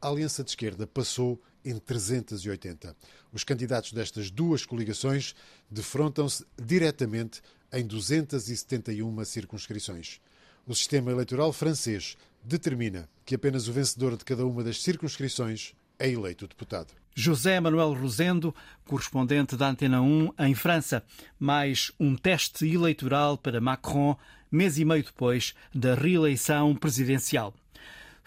A 0.00 0.08
Aliança 0.08 0.42
de 0.42 0.50
Esquerda 0.50 0.86
passou 0.86 1.40
em 1.70 1.78
380. 1.78 2.96
Os 3.32 3.44
candidatos 3.44 3.92
destas 3.92 4.30
duas 4.30 4.64
coligações 4.64 5.34
defrontam-se 5.70 6.44
diretamente 6.56 7.42
em 7.72 7.86
271 7.86 9.24
circunscrições. 9.24 10.20
O 10.66 10.74
sistema 10.74 11.10
eleitoral 11.10 11.52
francês 11.52 12.16
determina 12.42 13.08
que 13.24 13.34
apenas 13.34 13.68
o 13.68 13.72
vencedor 13.72 14.16
de 14.16 14.24
cada 14.24 14.46
uma 14.46 14.62
das 14.62 14.82
circunscrições 14.82 15.74
é 15.98 16.10
eleito 16.10 16.46
deputado. 16.46 16.94
José 17.14 17.58
Manuel 17.58 17.94
Rosendo, 17.94 18.54
correspondente 18.84 19.56
da 19.56 19.68
Antena 19.68 20.02
1 20.02 20.34
em 20.38 20.54
França. 20.54 21.02
Mais 21.38 21.90
um 21.98 22.14
teste 22.14 22.66
eleitoral 22.66 23.38
para 23.38 23.60
Macron, 23.60 24.16
mês 24.50 24.78
e 24.78 24.84
meio 24.84 25.02
depois 25.02 25.54
da 25.74 25.94
reeleição 25.94 26.74
presidencial. 26.74 27.54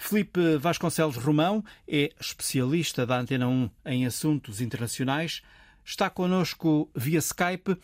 Felipe 0.01 0.55
Vasconcelos 0.57 1.17
Romão 1.17 1.63
é 1.85 2.11
especialista 2.19 3.05
da 3.05 3.19
Antena 3.19 3.49
1 3.49 3.69
em 3.85 4.05
assuntos 4.05 4.61
internacionais. 4.61 5.41
Está 5.83 6.09
connosco 6.09 6.89
via 6.95 7.19
Skype. 7.19 7.77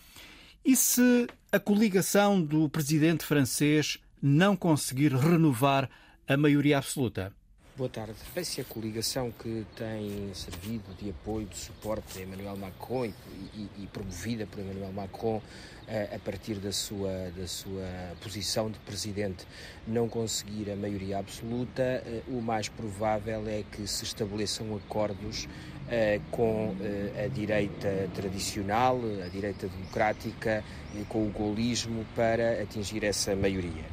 E 0.63 0.77
se 0.77 1.27
a 1.51 1.59
coligação 1.59 2.41
do 2.41 2.69
presidente 2.69 3.25
francês 3.25 3.99
não 4.21 4.55
conseguir 4.55 5.13
renovar 5.13 5.89
a 6.25 6.37
maioria 6.37 6.77
absoluta? 6.77 7.33
Boa 7.77 7.89
tarde. 7.89 8.13
Se 8.45 8.61
a 8.61 8.63
coligação 8.63 9.33
que 9.33 9.65
tem 9.75 10.33
servido 10.33 10.93
de 10.97 11.09
apoio, 11.09 11.45
de 11.45 11.57
suporte 11.57 12.19
a 12.19 12.21
Emmanuel 12.21 12.55
Macron 12.55 13.03
e, 13.03 13.13
e, 13.53 13.69
e 13.79 13.87
promovida 13.87 14.47
por 14.47 14.61
Emmanuel 14.61 14.93
Macron 14.93 15.41
a 15.87 16.17
partir 16.19 16.55
da 16.55 16.71
sua, 16.71 17.31
da 17.37 17.47
sua 17.47 17.85
posição 18.21 18.71
de 18.71 18.79
presidente 18.79 19.45
não 19.87 20.09
conseguir 20.09 20.71
a 20.71 20.75
maioria 20.75 21.19
absoluta, 21.19 21.83
eh, 21.83 22.23
o 22.27 22.41
mais 22.41 22.67
provável 22.67 23.47
é 23.47 23.63
que 23.71 23.85
se 23.85 24.03
estabeleçam 24.03 24.75
acordos 24.75 25.47
eh, 25.47 25.74
com 26.31 26.75
eh, 26.81 27.25
a 27.25 27.27
direita 27.27 28.09
tradicional, 28.13 28.99
a 29.23 29.27
direita 29.27 29.67
democrática, 29.67 30.63
com 31.09 31.27
o 31.27 31.29
golismo 31.29 32.05
para 32.15 32.61
atingir 32.61 33.03
essa 33.03 33.35
maioria. 33.35 33.83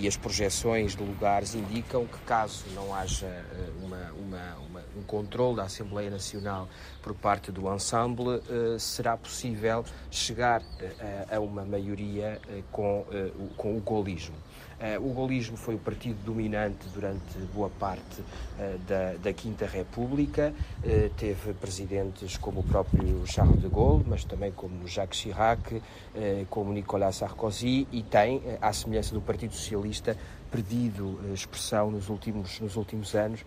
E 0.00 0.08
as 0.08 0.16
projeções 0.16 0.96
de 0.96 1.02
lugares 1.04 1.54
indicam 1.54 2.06
que, 2.06 2.18
caso 2.20 2.64
não 2.74 2.92
haja 2.92 3.30
uma, 3.82 4.10
uma, 4.12 4.54
uma, 4.68 4.84
um 4.96 5.02
controle 5.02 5.56
da 5.56 5.64
Assembleia 5.64 6.10
Nacional 6.10 6.68
por 7.02 7.14
parte 7.14 7.52
do 7.52 7.72
ensemble, 7.72 8.40
será 8.78 9.16
possível 9.16 9.84
chegar 10.10 10.62
a 11.30 11.38
uma 11.38 11.64
maioria 11.64 12.40
com, 12.72 13.04
com 13.56 13.76
o 13.76 13.80
golismo. 13.80 14.34
Uh, 14.82 15.08
o 15.08 15.12
golismo 15.12 15.56
foi 15.56 15.76
o 15.76 15.78
partido 15.78 16.18
dominante 16.24 16.88
durante 16.92 17.38
boa 17.54 17.70
parte 17.70 18.20
uh, 18.20 18.78
da, 18.88 19.12
da, 19.12 19.32
Quinta 19.32 19.64
República. 19.64 20.52
Uh, 20.82 21.08
teve 21.10 21.54
presidentes 21.54 22.36
como 22.36 22.60
o 22.60 22.62
próprio 22.64 23.24
Charles 23.24 23.60
de 23.60 23.68
Gaulle, 23.68 24.04
mas 24.04 24.24
também 24.24 24.50
como 24.50 24.88
Jacques 24.88 25.20
Chirac, 25.20 25.80
como 26.50 26.72
Nicolas 26.72 27.16
Sarkozy 27.16 27.86
e 27.92 28.02
tem, 28.02 28.42
à 28.60 28.72
semelhança 28.72 29.14
do 29.14 29.20
Partido 29.20 29.54
Socialista, 29.54 30.16
perdido 30.50 31.18
expressão 31.32 31.90
nos 31.90 32.08
últimos, 32.08 32.58
nos 32.60 32.76
últimos 32.76 33.14
anos 33.14 33.40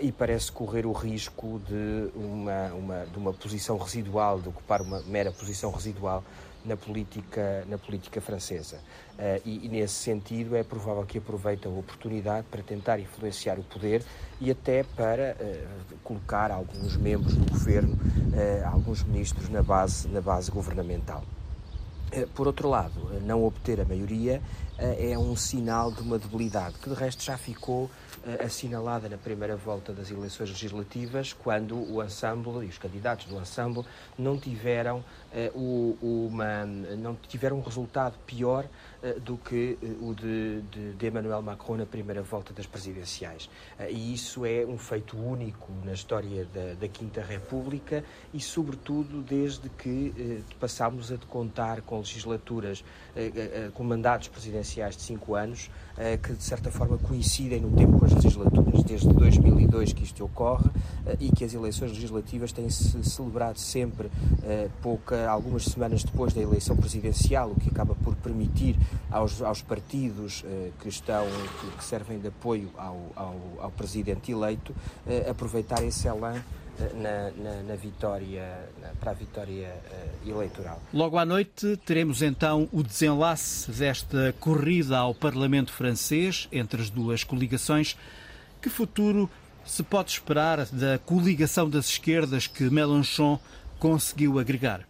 e 0.00 0.12
parece 0.12 0.52
correr 0.52 0.86
o 0.86 0.92
risco 0.92 1.60
de 1.66 2.10
uma, 2.14 2.72
uma, 2.74 3.06
de 3.06 3.18
uma 3.18 3.32
posição 3.32 3.76
residual, 3.78 4.40
de 4.40 4.48
ocupar 4.48 4.80
uma 4.80 5.00
mera 5.02 5.32
posição 5.32 5.70
residual 5.72 6.22
na 6.64 6.76
política, 6.76 7.64
na 7.68 7.78
política 7.78 8.20
francesa. 8.20 8.76
Uh, 9.12 9.40
e, 9.44 9.66
e, 9.66 9.68
nesse 9.68 9.94
sentido, 9.94 10.56
é 10.56 10.62
provável 10.62 11.04
que 11.04 11.18
aproveite 11.18 11.66
a 11.66 11.70
oportunidade 11.70 12.46
para 12.50 12.62
tentar 12.62 12.98
influenciar 12.98 13.58
o 13.58 13.62
poder 13.62 14.02
e 14.40 14.50
até 14.50 14.82
para 14.82 15.36
uh, 15.38 15.96
colocar 16.02 16.50
alguns 16.50 16.96
membros 16.96 17.34
do 17.34 17.50
governo, 17.50 17.94
uh, 17.94 18.68
alguns 18.72 19.02
ministros 19.02 19.48
na 19.48 19.62
base, 19.62 20.08
na 20.08 20.20
base 20.20 20.50
governamental. 20.50 21.22
Por 22.34 22.46
outro 22.46 22.68
lado, 22.68 23.20
não 23.22 23.42
obter 23.42 23.80
a 23.80 23.86
maioria 23.86 24.42
é 24.98 25.16
um 25.16 25.36
sinal 25.36 25.92
de 25.92 26.00
uma 26.00 26.18
debilidade, 26.18 26.74
que 26.78 26.88
de 26.88 26.94
resto 26.94 27.22
já 27.22 27.38
ficou 27.38 27.90
assinalada 28.44 29.08
na 29.08 29.16
primeira 29.16 29.56
volta 29.56 29.92
das 29.92 30.10
eleições 30.10 30.50
legislativas, 30.50 31.32
quando 31.32 31.76
o 31.76 32.02
ensemble 32.02 32.64
e 32.64 32.68
os 32.68 32.78
candidatos 32.78 33.26
do 33.26 33.36
ensemble 33.36 33.84
não 34.16 34.38
tiveram, 34.38 35.04
uma, 35.54 36.64
não 36.64 37.16
tiveram 37.16 37.58
um 37.58 37.62
resultado 37.62 38.14
pior 38.26 38.66
eh, 39.02 39.14
do 39.18 39.36
que 39.36 39.76
eh, 39.82 39.86
o 40.00 40.14
de, 40.14 40.62
de, 40.70 40.92
de, 40.92 41.06
Emmanuel 41.08 41.42
Macron 41.42 41.76
na 41.76 41.84
primeira 41.84 42.22
volta 42.22 42.52
das 42.52 42.66
presidenciais. 42.66 43.50
Eh, 43.76 43.90
e 43.90 44.14
isso 44.14 44.46
é 44.46 44.64
um 44.64 44.78
feito 44.78 45.16
único 45.18 45.72
na 45.84 45.92
história 45.92 46.46
da, 46.54 46.74
da 46.74 46.86
Quinta 46.86 47.20
República 47.20 48.04
e, 48.32 48.40
sobretudo, 48.40 49.20
desde 49.20 49.68
que 49.70 50.44
passámos 50.60 51.10
a 51.10 51.18
contar 51.28 51.82
com 51.82 51.98
legislaturas, 51.98 52.84
com 53.74 53.82
mandatos 53.82 54.28
presidenciais 54.28 54.71
de 54.74 55.02
cinco 55.02 55.34
anos, 55.34 55.70
que 56.22 56.32
de 56.32 56.42
certa 56.42 56.70
forma 56.70 56.96
coincidem 56.98 57.60
no 57.60 57.70
tempo 57.76 57.98
com 57.98 58.06
as 58.06 58.12
legislaturas, 58.12 58.82
desde 58.82 59.08
2002 59.08 59.92
que 59.92 60.04
isto 60.04 60.24
ocorre 60.24 60.70
e 61.20 61.30
que 61.30 61.44
as 61.44 61.52
eleições 61.52 61.92
legislativas 61.92 62.50
têm-se 62.50 63.04
celebrado 63.04 63.58
sempre 63.58 64.10
pouca, 64.80 65.28
algumas 65.28 65.64
semanas 65.64 66.02
depois 66.02 66.32
da 66.32 66.40
eleição 66.40 66.76
presidencial, 66.76 67.50
o 67.50 67.54
que 67.54 67.68
acaba 67.68 67.94
por 67.94 68.14
permitir 68.16 68.76
aos, 69.10 69.42
aos 69.42 69.62
partidos 69.62 70.44
eh, 70.46 70.70
que 70.80 70.88
estão 70.88 71.26
que, 71.76 71.84
servem 71.84 72.18
de 72.18 72.28
apoio 72.28 72.70
ao, 72.76 72.98
ao, 73.14 73.36
ao 73.60 73.70
presidente 73.70 74.32
eleito 74.32 74.74
eh, 75.06 75.28
aproveitar 75.28 75.82
esse 75.84 76.08
elan 76.08 76.36
eh, 76.36 76.42
na, 76.94 77.30
na, 77.30 77.62
na, 77.62 77.76
vitória, 77.76 78.68
na, 78.80 78.88
para 79.00 79.10
a 79.12 79.14
vitória 79.14 79.74
uh, 80.24 80.28
eleitoral. 80.28 80.80
Logo 80.92 81.18
à 81.18 81.24
noite 81.24 81.76
teremos 81.84 82.22
então 82.22 82.68
o 82.72 82.82
desenlace 82.82 83.70
desta 83.70 84.34
corrida 84.40 84.98
ao 84.98 85.14
Parlamento 85.14 85.72
francês 85.72 86.48
entre 86.52 86.82
as 86.82 86.90
duas 86.90 87.24
coligações. 87.24 87.96
Que 88.60 88.68
futuro 88.68 89.30
se 89.64 89.82
pode 89.82 90.10
esperar 90.10 90.66
da 90.66 90.98
coligação 90.98 91.68
das 91.68 91.86
esquerdas 91.86 92.46
que 92.46 92.64
Mélenchon 92.70 93.38
conseguiu 93.78 94.38
agregar? 94.38 94.86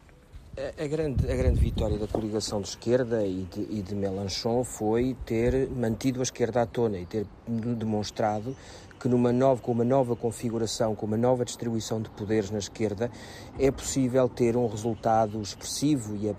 A, 0.54 0.86
grande, 0.86 1.32
a 1.32 1.34
grande 1.34 1.58
vitória 1.58 1.96
da 1.96 2.06
coligação 2.06 2.60
de 2.60 2.68
esquerda 2.68 3.26
e 3.26 3.48
de, 3.50 3.66
e 3.70 3.80
de 3.80 3.94
Mélenchon 3.94 4.62
foi 4.64 5.16
ter 5.24 5.70
mantido 5.70 6.20
a 6.20 6.22
esquerda 6.22 6.60
à 6.60 6.66
tona 6.66 6.98
e 6.98 7.06
ter 7.06 7.26
demonstrado 7.48 8.54
que 9.00 9.08
numa 9.08 9.32
nova, 9.32 9.62
com 9.62 9.72
uma 9.72 9.82
nova 9.82 10.14
configuração, 10.14 10.94
com 10.94 11.06
uma 11.06 11.16
nova 11.16 11.42
distribuição 11.42 12.02
de 12.02 12.10
poderes 12.10 12.50
na 12.50 12.58
esquerda, 12.58 13.10
é 13.58 13.70
possível 13.70 14.28
ter 14.28 14.54
um 14.54 14.66
resultado 14.66 15.40
expressivo 15.40 16.14
e 16.16 16.28
é, 16.28 16.34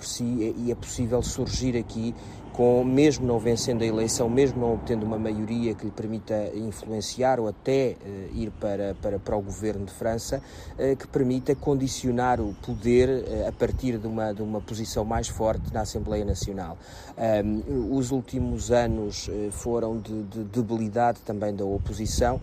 e 0.58 0.71
é 0.71 0.76
possível 0.76 1.21
surgir 1.23 1.76
aqui 1.76 2.13
com, 2.53 2.83
mesmo 2.83 3.25
não 3.25 3.39
vencendo 3.39 3.81
a 3.81 3.85
eleição, 3.85 4.29
mesmo 4.29 4.61
não 4.61 4.75
obtendo 4.75 5.05
uma 5.05 5.17
maioria 5.17 5.73
que 5.73 5.85
lhe 5.85 5.91
permita 5.91 6.51
influenciar 6.55 7.39
ou 7.39 7.47
até 7.47 7.95
uh, 7.99 8.37
ir 8.37 8.51
para, 8.51 8.95
para, 9.01 9.17
para 9.17 9.35
o 9.35 9.41
governo 9.41 9.85
de 9.85 9.91
França, 9.91 10.41
uh, 10.77 10.95
que 10.95 11.07
permita 11.07 11.55
condicionar 11.55 12.39
o 12.39 12.53
poder 12.63 13.09
uh, 13.09 13.47
a 13.47 13.51
partir 13.51 13.97
de 13.97 14.05
uma, 14.05 14.31
de 14.31 14.43
uma 14.43 14.61
posição 14.61 15.03
mais 15.03 15.27
forte 15.27 15.73
na 15.73 15.81
Assembleia 15.81 16.23
Nacional. 16.23 16.77
Um, 17.17 17.95
os 17.95 18.11
últimos 18.11 18.71
anos 18.71 19.29
foram 19.51 19.99
de, 19.99 20.23
de, 20.23 20.43
debilidade 20.43 21.19
também 21.21 21.55
da 21.55 21.65
oposição. 21.65 22.39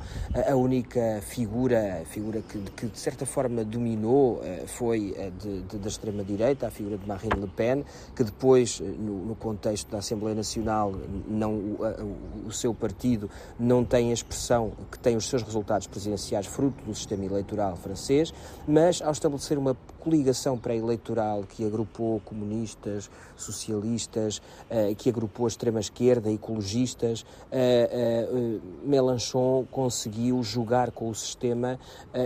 a 0.48 0.54
única 0.54 1.20
figura, 1.22 2.02
figura 2.06 2.40
que, 2.40 2.58
que 2.76 2.86
de 2.86 2.98
certa 2.98 3.26
forma 3.26 3.64
dominou 3.64 4.40
foi 4.66 5.14
de, 5.40 5.62
de, 5.62 5.78
da 5.78 5.88
extrema-direita, 5.88 6.66
a 6.66 6.70
figura 6.70 6.96
de 6.96 7.06
Marine 7.06 7.40
Le 7.40 7.48
Pen, 7.48 7.84
que 8.14 8.24
depois, 8.24 8.80
no, 8.80 9.24
no 9.26 9.34
contexto 9.34 9.90
da 9.90 9.99
Assembleia 10.00 10.34
Nacional, 10.34 10.92
não, 11.28 11.54
o, 11.54 12.16
o, 12.48 12.52
seu 12.52 12.74
partido 12.74 13.30
não 13.58 13.84
tem 13.84 14.10
a 14.10 14.12
expressão 14.12 14.72
que 14.90 14.98
tem 14.98 15.16
os 15.16 15.28
seus 15.28 15.42
resultados 15.42 15.86
presidenciais 15.86 16.46
fruto 16.46 16.84
do 16.84 16.94
sistema 16.94 17.24
eleitoral 17.24 17.76
francês, 17.76 18.34
mas 18.66 19.00
ao 19.00 19.12
estabelecer 19.12 19.56
uma 19.56 19.76
coligação 20.00 20.58
pré-eleitoral 20.58 21.44
que 21.44 21.64
agrupou 21.64 22.20
comunistas, 22.20 23.10
socialistas, 23.36 24.38
uh, 24.70 24.94
que 24.96 25.08
agrupou 25.08 25.44
a 25.44 25.48
extrema-esquerda, 25.48 26.30
ecologistas, 26.32 27.20
uh, 27.20 28.56
uh, 28.56 28.60
Mélenchon 28.82 29.66
conseguiu 29.70 30.42
jogar 30.42 30.90
com 30.90 31.10
o 31.10 31.14
sistema 31.14 31.78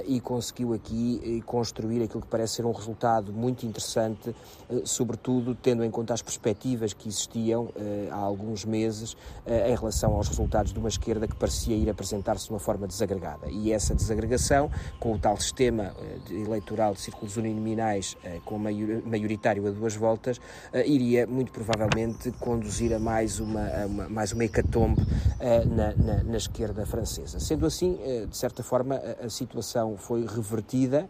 e 0.07 0.21
conseguiu 0.21 0.73
aqui 0.73 1.43
construir 1.45 2.03
aquilo 2.03 2.23
que 2.23 2.29
parece 2.29 2.55
ser 2.55 2.67
um 2.67 2.73
resultado 2.73 3.33
muito 3.33 3.67
interessante, 3.67 4.35
sobretudo 4.85 5.55
tendo 5.55 5.85
em 5.85 5.91
conta 5.91 6.15
as 6.15 6.23
perspectivas 6.23 6.93
que 6.93 7.09
existiam 7.09 7.64
há 8.11 8.17
alguns 8.17 8.65
meses 8.65 9.17
em 9.47 9.75
relação 9.75 10.15
aos 10.15 10.29
resultados 10.29 10.73
de 10.73 10.79
uma 10.79 10.89
esquerda 10.89 11.27
que 11.27 11.35
parecia 11.35 11.77
ir 11.77 11.89
apresentar-se 11.89 12.47
de 12.47 12.51
uma 12.51 12.59
forma 12.59 12.87
desagregada. 12.87 13.49
E 13.51 13.73
essa 13.73 13.95
desagregação, 13.95 14.71
com 14.99 15.13
o 15.13 15.19
tal 15.19 15.37
sistema 15.37 15.95
eleitoral 16.31 16.95
de 16.95 17.01
círculos 17.01 17.37
uninominais, 17.37 17.75
nominais 17.75 18.17
eh, 18.23 18.41
com 18.45 18.59
maioritário 18.59 19.67
a 19.67 19.71
duas 19.71 19.97
voltas, 19.97 20.41
eh, 20.73 20.87
iria 20.87 21.27
muito 21.27 21.51
provavelmente 21.53 22.31
conduzir 22.33 22.93
a 22.93 22.99
mais 22.99 23.41
uma, 23.41 23.61
a 23.61 23.87
uma 23.87 24.09
mais 24.09 24.33
uma 24.33 24.45
hecatombe 24.45 25.03
eh, 25.41 25.65
na, 25.65 25.95
na, 25.95 26.25
na, 26.25 26.37
esquerda 26.37 26.87
francesa. 26.87 27.41
Sendo 27.41 27.55
sendo 27.55 27.67
assim, 27.67 27.99
de 28.29 28.37
certa 28.37 28.63
forma, 28.65 28.97
a, 28.97 29.27
a 29.27 29.31
situação 29.31 29.97
foi 29.97 30.27
revertida. 30.27 31.09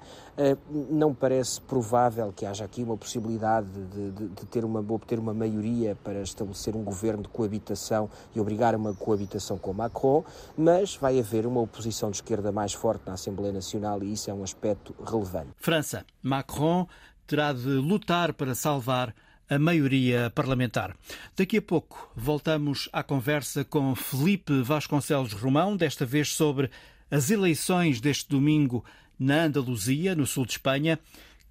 Não 0.90 1.14
parece 1.14 1.60
provável 1.60 2.32
que 2.34 2.44
haja 2.44 2.64
aqui 2.64 2.82
uma 2.82 2.96
possibilidade 2.96 3.66
de, 3.66 4.10
de, 4.10 4.28
de 4.28 4.46
ter 4.46 4.64
uma, 4.64 4.80
obter 4.80 5.18
uma 5.18 5.32
maioria 5.32 5.96
para 6.04 6.20
estabelecer 6.20 6.43
um 6.76 6.82
governo 6.82 7.22
de 7.22 7.28
coabitação 7.28 8.10
e 8.34 8.40
obrigar 8.40 8.74
uma 8.74 8.94
coabitação 8.94 9.58
com 9.58 9.72
Macron, 9.72 10.24
mas 10.56 10.96
vai 10.96 11.18
haver 11.18 11.46
uma 11.46 11.60
oposição 11.60 12.10
de 12.10 12.16
esquerda 12.16 12.52
mais 12.52 12.72
forte 12.72 13.06
na 13.06 13.14
Assembleia 13.14 13.52
Nacional 13.52 14.02
e 14.02 14.12
isso 14.12 14.30
é 14.30 14.34
um 14.34 14.42
aspecto 14.42 14.94
relevante. 15.04 15.50
França. 15.56 16.04
Macron 16.22 16.86
terá 17.26 17.52
de 17.52 17.68
lutar 17.68 18.32
para 18.32 18.54
salvar 18.54 19.14
a 19.48 19.58
maioria 19.58 20.30
parlamentar. 20.34 20.96
Daqui 21.36 21.58
a 21.58 21.62
pouco 21.62 22.10
voltamos 22.14 22.88
à 22.92 23.02
conversa 23.02 23.64
com 23.64 23.94
Felipe 23.94 24.62
Vasconcelos 24.62 25.32
Romão, 25.32 25.76
desta 25.76 26.06
vez 26.06 26.34
sobre 26.34 26.70
as 27.10 27.30
eleições 27.30 28.00
deste 28.00 28.28
domingo 28.28 28.84
na 29.18 29.44
Andaluzia, 29.44 30.14
no 30.14 30.26
sul 30.26 30.46
de 30.46 30.52
Espanha, 30.52 30.98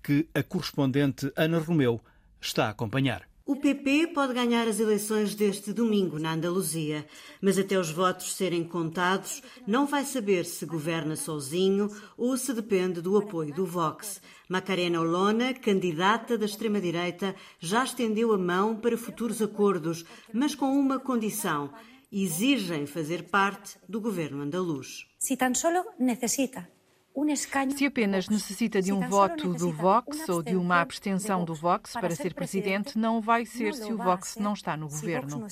que 0.01 0.27
a 0.33 0.43
correspondente 0.43 1.31
Ana 1.35 1.59
Romeu 1.59 2.01
está 2.41 2.67
a 2.67 2.69
acompanhar. 2.69 3.23
O 3.45 3.57
PP 3.57 4.07
pode 4.13 4.33
ganhar 4.33 4.69
as 4.69 4.79
eleições 4.79 5.35
deste 5.35 5.73
domingo 5.73 6.17
na 6.17 6.31
Andaluzia, 6.31 7.05
mas 7.41 7.59
até 7.59 7.77
os 7.77 7.91
votos 7.91 8.33
serem 8.33 8.63
contados, 8.63 9.43
não 9.67 9.85
vai 9.85 10.05
saber 10.05 10.45
se 10.45 10.65
governa 10.65 11.17
sozinho 11.17 11.89
ou 12.17 12.37
se 12.37 12.53
depende 12.53 13.01
do 13.01 13.17
apoio 13.17 13.53
do 13.53 13.65
Vox. 13.65 14.21
Macarena 14.47 15.01
Olona, 15.01 15.53
candidata 15.53 16.37
da 16.37 16.45
extrema-direita, 16.45 17.35
já 17.59 17.83
estendeu 17.83 18.31
a 18.31 18.37
mão 18.37 18.77
para 18.77 18.97
futuros 18.97 19.41
acordos, 19.41 20.05
mas 20.31 20.55
com 20.55 20.71
uma 20.79 20.97
condição: 20.97 21.69
exigem 22.09 22.85
fazer 22.85 23.23
parte 23.23 23.77
do 23.89 23.99
governo 23.99 24.41
andaluz. 24.41 25.05
Se 25.19 25.35
tan 25.35 25.53
solo 25.53 25.83
necessita 25.99 26.72
se 27.77 27.85
apenas 27.85 28.27
necessita 28.27 28.81
de 28.81 28.91
um 28.91 29.07
voto 29.07 29.53
do 29.53 29.71
Vox 29.71 30.27
ou 30.27 30.41
de 30.41 30.55
uma 30.55 30.81
abstenção 30.81 31.45
do 31.45 31.53
Vox 31.53 31.93
para 31.93 32.15
ser 32.15 32.33
presidente, 32.33 32.97
não 32.97 33.21
vai 33.21 33.45
ser 33.45 33.73
se 33.75 33.93
o 33.93 33.97
Vox 33.97 34.35
não 34.37 34.53
está 34.53 34.75
no 34.75 34.87
governo. 34.87 35.47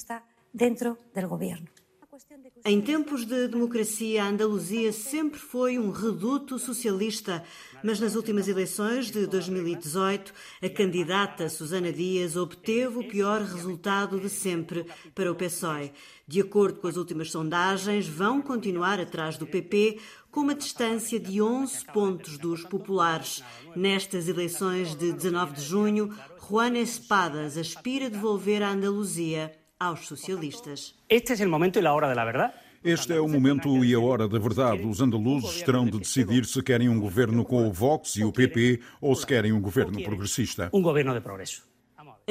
Em 2.63 2.79
tempos 2.79 3.25
de 3.25 3.47
democracia, 3.47 4.23
a 4.23 4.27
Andaluzia 4.27 4.91
sempre 4.91 5.39
foi 5.39 5.79
um 5.79 5.89
reduto 5.89 6.59
socialista, 6.59 7.43
mas 7.83 7.99
nas 7.99 8.15
últimas 8.15 8.47
eleições 8.47 9.09
de 9.09 9.25
2018, 9.25 10.33
a 10.61 10.69
candidata 10.69 11.49
Susana 11.49 11.91
Dias 11.91 12.35
obteve 12.35 12.99
o 12.99 13.07
pior 13.07 13.41
resultado 13.41 14.19
de 14.19 14.29
sempre 14.29 14.85
para 15.15 15.31
o 15.31 15.35
PSOE. 15.35 15.91
De 16.27 16.39
acordo 16.39 16.79
com 16.79 16.87
as 16.87 16.97
últimas 16.97 17.31
sondagens, 17.31 18.07
vão 18.07 18.41
continuar 18.41 18.99
atrás 18.99 19.37
do 19.37 19.47
PP, 19.47 19.99
com 20.29 20.41
uma 20.41 20.55
distância 20.55 21.19
de 21.19 21.41
11 21.41 21.85
pontos 21.87 22.37
dos 22.37 22.63
populares. 22.63 23.43
Nestas 23.75 24.27
eleições 24.27 24.95
de 24.95 25.11
19 25.11 25.53
de 25.53 25.61
junho, 25.61 26.15
Juan 26.47 26.77
Espadas 26.77 27.57
aspira 27.57 28.09
devolver 28.09 28.61
a 28.63 28.71
Andaluzia 28.71 29.60
aos 29.81 30.07
socialistas. 30.07 30.93
Este 31.09 31.41
é 31.41 31.45
o 31.47 31.49
momento 31.49 31.79
e 31.79 31.87
a 31.87 31.91
hora 31.91 32.13
da 32.13 32.23
verdade. 32.23 32.53
Este 32.83 33.13
é 33.13 33.19
o 33.19 33.27
momento 33.27 33.83
e 33.83 33.95
a 33.95 33.99
hora 33.99 34.27
da 34.27 34.37
verdade. 34.37 34.85
Os 34.85 35.01
andaluzes 35.01 35.63
terão 35.63 35.85
de 35.85 35.97
decidir 35.97 36.45
se 36.45 36.61
querem 36.61 36.87
um 36.87 36.99
governo 36.99 37.43
com 37.43 37.67
o 37.67 37.73
Vox 37.73 38.15
e 38.15 38.23
o 38.23 38.31
PP 38.31 38.79
ou 39.01 39.15
se 39.15 39.25
querem 39.25 39.51
um 39.51 39.59
governo 39.59 40.01
progressista. 40.03 40.69
Um 40.71 40.83
governo 40.83 41.15
de 41.15 41.21
progresso. 41.21 41.70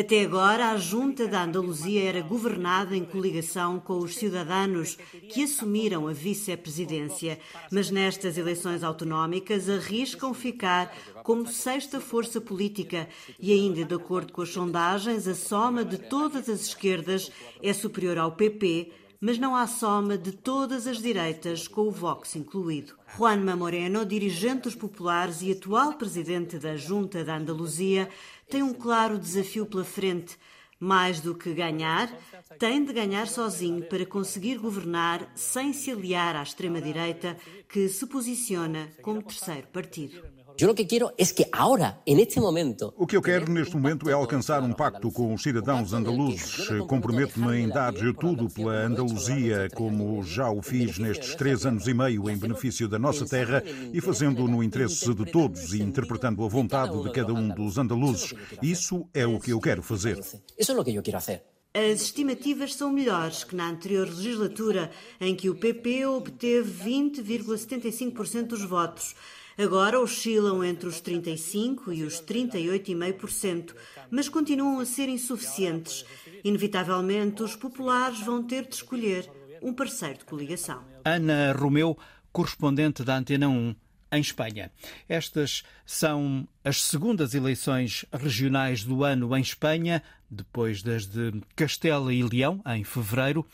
Até 0.01 0.23
agora, 0.23 0.71
a 0.71 0.79
Junta 0.79 1.29
da 1.29 1.43
Andaluzia 1.43 2.03
era 2.03 2.23
governada 2.23 2.97
em 2.97 3.05
coligação 3.05 3.79
com 3.79 3.99
os 3.99 4.17
cidadãos 4.17 4.97
que 5.29 5.43
assumiram 5.43 6.09
a 6.09 6.13
vice-presidência, 6.15 7.39
mas 7.71 7.91
nestas 7.91 8.39
eleições 8.39 8.83
autonómicas 8.83 9.69
arriscam 9.69 10.33
ficar 10.33 10.91
como 11.23 11.47
sexta 11.47 12.01
força 12.01 12.41
política 12.41 13.11
e, 13.39 13.53
ainda 13.53 13.85
de 13.85 13.95
acordo 13.95 14.33
com 14.33 14.41
as 14.41 14.49
sondagens, 14.49 15.29
a 15.29 15.35
soma 15.35 15.85
de 15.85 15.99
todas 15.99 16.49
as 16.49 16.63
esquerdas 16.63 17.31
é 17.63 17.75
superior 17.75 18.17
ao 18.17 18.33
PP, 18.33 18.93
mas 19.21 19.39
não 19.39 19.55
há 19.55 19.67
soma 19.67 20.17
de 20.17 20.33
todas 20.33 20.87
as 20.87 20.97
direitas, 20.97 21.69
com 21.69 21.83
o 21.83 21.91
Vox 21.91 22.37
incluído. 22.37 22.95
Juanma 23.19 23.55
Moreno, 23.55 24.07
dirigente 24.07 24.63
dos 24.63 24.75
populares 24.75 25.43
e 25.43 25.53
atual 25.53 25.93
presidente 25.95 26.59
da 26.59 26.75
Junta 26.75 27.23
da 27.23 27.37
Andaluzia, 27.37 28.09
tem 28.51 28.63
um 28.63 28.75
claro 28.75 29.17
desafio 29.17 29.65
pela 29.65 29.85
frente. 29.85 30.37
Mais 30.83 31.21
do 31.21 31.35
que 31.35 31.53
ganhar, 31.53 32.11
tem 32.59 32.83
de 32.83 32.93
ganhar 32.93 33.29
sozinho 33.29 33.83
para 33.85 34.07
conseguir 34.07 34.57
governar 34.57 35.31
sem 35.35 35.75
se 35.75 35.91
aliar 35.91 36.35
à 36.35 36.43
extrema-direita, 36.43 37.37
que 37.69 37.87
se 37.89 38.07
posiciona 38.07 38.89
como 39.03 39.23
terceiro 39.23 39.67
partido. 39.69 40.23
Eu 40.61 40.69
lo 40.69 40.75
que 40.75 40.85
quero 40.85 41.11
é 41.17 41.25
que 41.25 41.47
agora, 41.51 42.03
neste 42.07 42.39
momento. 42.39 42.93
O 42.99 43.07
que 43.07 43.17
eu 43.17 43.23
quero 43.23 43.51
neste 43.51 43.75
momento 43.75 44.11
é 44.11 44.13
alcançar 44.13 44.63
um 44.63 44.75
pacto 44.75 45.11
com 45.11 45.33
os 45.33 45.43
cidadãos 45.43 45.95
andaluzes. 45.95 46.69
Comprometo-me 46.87 47.61
em 47.61 47.69
dar 47.69 47.95
tudo 48.19 48.47
pela 48.51 48.85
Andaluzia, 48.85 49.71
como 49.75 50.23
já 50.23 50.51
o 50.51 50.61
fiz 50.61 50.99
nestes 50.99 51.35
três 51.35 51.65
anos 51.65 51.87
e 51.87 51.95
meio 51.95 52.29
em 52.29 52.37
benefício 52.37 52.87
da 52.89 52.99
nossa 52.99 53.25
terra 53.25 53.63
e 53.91 54.03
fazendo 54.03 54.47
no 54.47 54.63
interesse 54.63 55.15
de 55.15 55.25
todos 55.33 55.73
e 55.73 55.81
interpretando 55.83 56.45
a 56.45 56.49
vontade 56.49 57.03
de 57.03 57.11
cada 57.11 57.33
um 57.33 57.49
dos 57.49 57.79
andaluzes. 57.79 58.35
Isso 58.61 59.09
é 59.15 59.27
o 59.27 59.41
que 59.41 59.53
eu 59.53 59.61
quero 59.61 59.83
fazer. 59.83 60.19
Isso 60.59 60.73
é 60.73 60.79
o 60.79 60.85
que 60.85 60.95
eu 60.95 61.03
quero 61.03 61.21
fazer. 61.21 61.43
As 61.73 62.03
estimativas 62.03 62.75
são 62.75 62.93
melhores 62.93 63.45
que 63.45 63.57
na 63.57 63.71
anterior 63.71 64.07
legislatura, 64.07 64.91
em 65.21 65.35
que 65.35 65.49
o 65.49 65.55
PP 65.55 66.05
obteve 66.05 66.85
20,75% 66.85 68.49
dos 68.49 68.65
votos. 68.65 69.15
Agora 69.63 70.01
oscilam 70.01 70.65
entre 70.65 70.89
os 70.89 71.03
35% 71.03 71.93
e 71.93 72.03
os 72.03 72.15
38,5%, 72.23 73.75
mas 74.11 74.27
continuam 74.27 74.81
a 74.81 74.87
ser 74.87 75.07
insuficientes. 75.11 76.07
Inevitavelmente, 76.43 77.43
os 77.43 77.55
populares 77.57 78.21
vão 78.21 78.43
ter 78.43 78.67
de 78.67 78.77
escolher 78.77 79.31
um 79.61 79.75
parceiro 79.75 80.21
de 80.21 80.25
coligação. 80.25 80.83
Ana 81.05 81.53
Romeu, 81.53 81.99
correspondente 82.33 83.05
da 83.05 83.19
Antena 83.19 83.51
1 83.51 83.75
em 84.13 84.21
Espanha. 84.23 84.73
Estas 85.07 85.63
são 85.85 86.49
as 86.65 86.83
segundas 86.83 87.35
eleições 87.35 88.07
regionais 88.11 88.83
do 88.83 89.05
ano 89.05 89.37
em 89.37 89.43
Espanha, 89.43 90.03
depois 90.31 90.83
das 90.83 91.05
de 91.05 91.39
Castela 91.55 92.15
e 92.15 92.23
Leão, 92.23 92.63
em 92.67 92.83
fevereiro. 92.83 93.45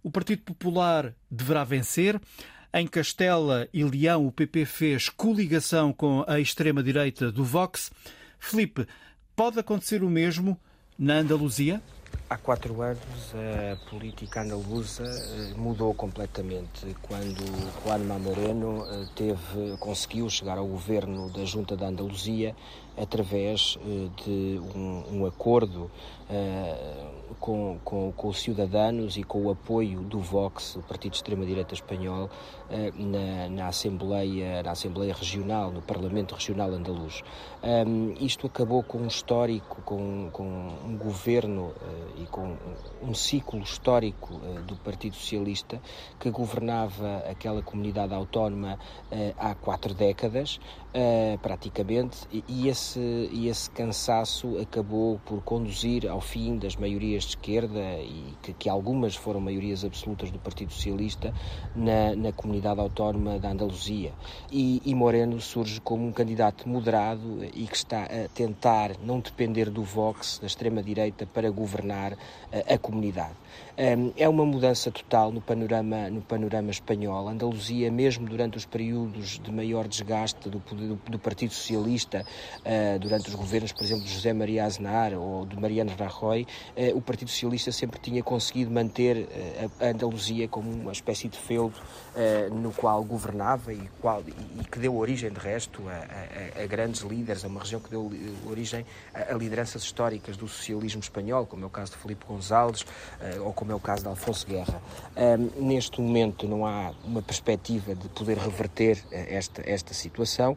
O 0.00 0.12
Partido 0.12 0.42
Popular 0.42 1.12
deverá 1.28 1.64
vencer. 1.64 2.20
Em 2.72 2.86
Castela 2.86 3.68
e 3.72 3.82
Leão, 3.82 4.26
o 4.26 4.30
PP 4.30 4.64
fez 4.64 5.08
coligação 5.08 5.92
com 5.92 6.24
a 6.28 6.38
extrema-direita 6.38 7.32
do 7.32 7.44
Vox. 7.44 7.90
Felipe, 8.38 8.86
pode 9.34 9.58
acontecer 9.58 10.04
o 10.04 10.08
mesmo 10.08 10.56
na 10.96 11.14
Andaluzia? 11.14 11.82
Há 12.30 12.36
quatro 12.38 12.80
anos 12.80 13.34
a 13.34 13.90
política 13.90 14.42
andaluza 14.42 15.02
eh, 15.02 15.52
mudou 15.56 15.92
completamente 15.92 16.94
quando 17.02 17.42
Juanma 17.82 18.20
Moreno 18.20 18.86
eh, 18.86 19.08
teve, 19.16 19.76
conseguiu 19.80 20.30
chegar 20.30 20.56
ao 20.56 20.64
governo 20.64 21.28
da 21.28 21.44
Junta 21.44 21.76
da 21.76 21.88
Andaluzia 21.88 22.54
através 22.96 23.78
eh, 23.84 24.08
de 24.24 24.60
um, 24.74 25.04
um 25.10 25.26
acordo 25.26 25.90
uh, 26.28 27.34
com, 27.38 27.78
com, 27.82 28.12
com, 28.12 28.28
os 28.28 28.40
cidadãos 28.40 29.16
e 29.16 29.22
com 29.22 29.46
o 29.46 29.50
apoio 29.50 30.00
do 30.02 30.20
Vox, 30.20 30.76
o 30.76 30.82
partido 30.82 31.12
de 31.12 31.18
extrema-direita 31.18 31.72
espanhol, 31.72 32.28
uh, 32.68 33.02
na, 33.02 33.48
na, 33.48 33.68
Assembleia, 33.68 34.62
na 34.62 34.72
Assembleia 34.72 35.14
Regional, 35.14 35.70
no 35.70 35.80
Parlamento 35.80 36.34
Regional 36.34 36.70
Andaluz. 36.70 37.22
Um, 37.62 38.14
isto 38.20 38.46
acabou 38.46 38.82
com 38.82 38.98
um 38.98 39.06
histórico, 39.06 39.80
com, 39.82 40.28
com 40.32 40.44
um 40.84 40.96
governo 40.96 41.68
uh, 41.68 42.19
e 42.20 42.26
com 42.26 42.56
um 43.02 43.14
ciclo 43.14 43.60
histórico 43.60 44.34
do 44.66 44.76
Partido 44.76 45.16
Socialista 45.16 45.80
que 46.18 46.30
governava 46.30 47.18
aquela 47.30 47.62
comunidade 47.62 48.12
autónoma 48.12 48.78
há 49.38 49.54
quatro 49.54 49.94
décadas, 49.94 50.60
praticamente, 51.42 52.18
e, 52.32 52.42
e 52.48 52.68
esse 52.68 52.98
e 53.32 53.48
esse 53.48 53.70
cansaço 53.70 54.58
acabou 54.58 55.20
por 55.24 55.42
conduzir 55.42 56.08
ao 56.08 56.20
fim 56.20 56.56
das 56.56 56.74
maiorias 56.76 57.24
de 57.24 57.30
esquerda 57.30 57.80
e 58.00 58.34
que, 58.42 58.52
que 58.52 58.68
algumas 58.68 59.14
foram 59.14 59.40
maiorias 59.40 59.84
absolutas 59.84 60.30
do 60.30 60.38
Partido 60.38 60.72
Socialista 60.72 61.32
na, 61.76 62.16
na 62.16 62.32
comunidade 62.32 62.80
autónoma 62.80 63.38
da 63.38 63.50
Andaluzia. 63.50 64.12
E, 64.50 64.82
e 64.84 64.94
Moreno 64.94 65.40
surge 65.40 65.80
como 65.80 66.06
um 66.06 66.12
candidato 66.12 66.68
moderado 66.68 67.44
e 67.54 67.66
que 67.66 67.76
está 67.76 68.04
a 68.04 68.28
tentar 68.34 68.92
não 69.04 69.20
depender 69.20 69.70
do 69.70 69.82
Vox, 69.82 70.38
da 70.40 70.46
extrema-direita, 70.46 71.26
para 71.26 71.50
governar 71.50 71.90
representar 72.00 72.16
a 72.68 72.78
comunidade. 72.78 73.34
É 74.16 74.28
uma 74.28 74.44
mudança 74.44 74.90
total 74.90 75.32
no 75.32 75.40
panorama, 75.40 76.10
no 76.10 76.20
panorama 76.20 76.70
espanhol. 76.70 77.28
A 77.28 77.32
Andaluzia, 77.32 77.90
mesmo 77.90 78.28
durante 78.28 78.58
os 78.58 78.66
períodos 78.66 79.38
de 79.38 79.52
maior 79.52 79.88
desgaste 79.88 80.48
do, 80.48 80.58
do, 80.88 81.00
do 81.10 81.18
Partido 81.18 81.52
Socialista, 81.52 82.24
uh, 82.58 82.98
durante 82.98 83.28
os 83.28 83.34
governos, 83.34 83.72
por 83.72 83.84
exemplo, 83.84 84.04
de 84.04 84.12
José 84.12 84.32
Maria 84.32 84.64
Aznar 84.64 85.12
ou 85.14 85.46
de 85.46 85.58
Mariano 85.58 85.92
Rajoy, 85.98 86.46
uh, 86.76 86.96
o 86.96 87.00
Partido 87.00 87.28
Socialista 87.28 87.72
sempre 87.72 88.00
tinha 88.00 88.22
conseguido 88.22 88.70
manter 88.70 89.16
uh, 89.16 89.84
a 89.84 89.88
Andaluzia 89.88 90.48
como 90.48 90.70
uma 90.70 90.92
espécie 90.92 91.28
de 91.28 91.38
feudo 91.38 91.74
no 92.52 92.72
qual 92.72 93.04
governava 93.04 93.72
e, 93.72 93.88
qual, 94.00 94.22
e, 94.26 94.64
que 94.64 94.78
deu 94.78 94.96
origem, 94.96 95.30
de 95.30 95.38
resto, 95.38 95.82
a, 95.88 96.60
a, 96.60 96.62
a, 96.64 96.66
grandes 96.66 97.02
líderes, 97.02 97.44
a 97.44 97.48
uma 97.48 97.60
região 97.60 97.80
que 97.80 97.88
deu 97.88 98.10
origem 98.48 98.84
a, 99.14 99.32
a 99.32 99.34
lideranças 99.36 99.82
históricas 99.82 100.36
do 100.36 100.48
socialismo 100.48 101.00
espanhol, 101.00 101.46
como 101.46 101.62
é 101.62 101.66
o 101.66 101.70
caso 101.70 101.92
de 101.92 101.98
Felipe 101.98 102.26
González 102.26 102.84
ou 103.44 103.52
como 103.52 103.70
é 103.70 103.74
o 103.74 103.80
caso 103.80 104.02
de 104.02 104.08
Alfonso 104.08 104.46
Guerra. 104.46 104.82
Neste 105.56 106.00
momento 106.00 106.48
não 106.48 106.66
há 106.66 106.92
uma 107.04 107.22
perspectiva 107.22 107.94
de 107.94 108.08
poder 108.08 108.36
reverter 108.38 109.02
esta, 109.10 109.62
esta 109.64 109.94
situação 109.94 110.56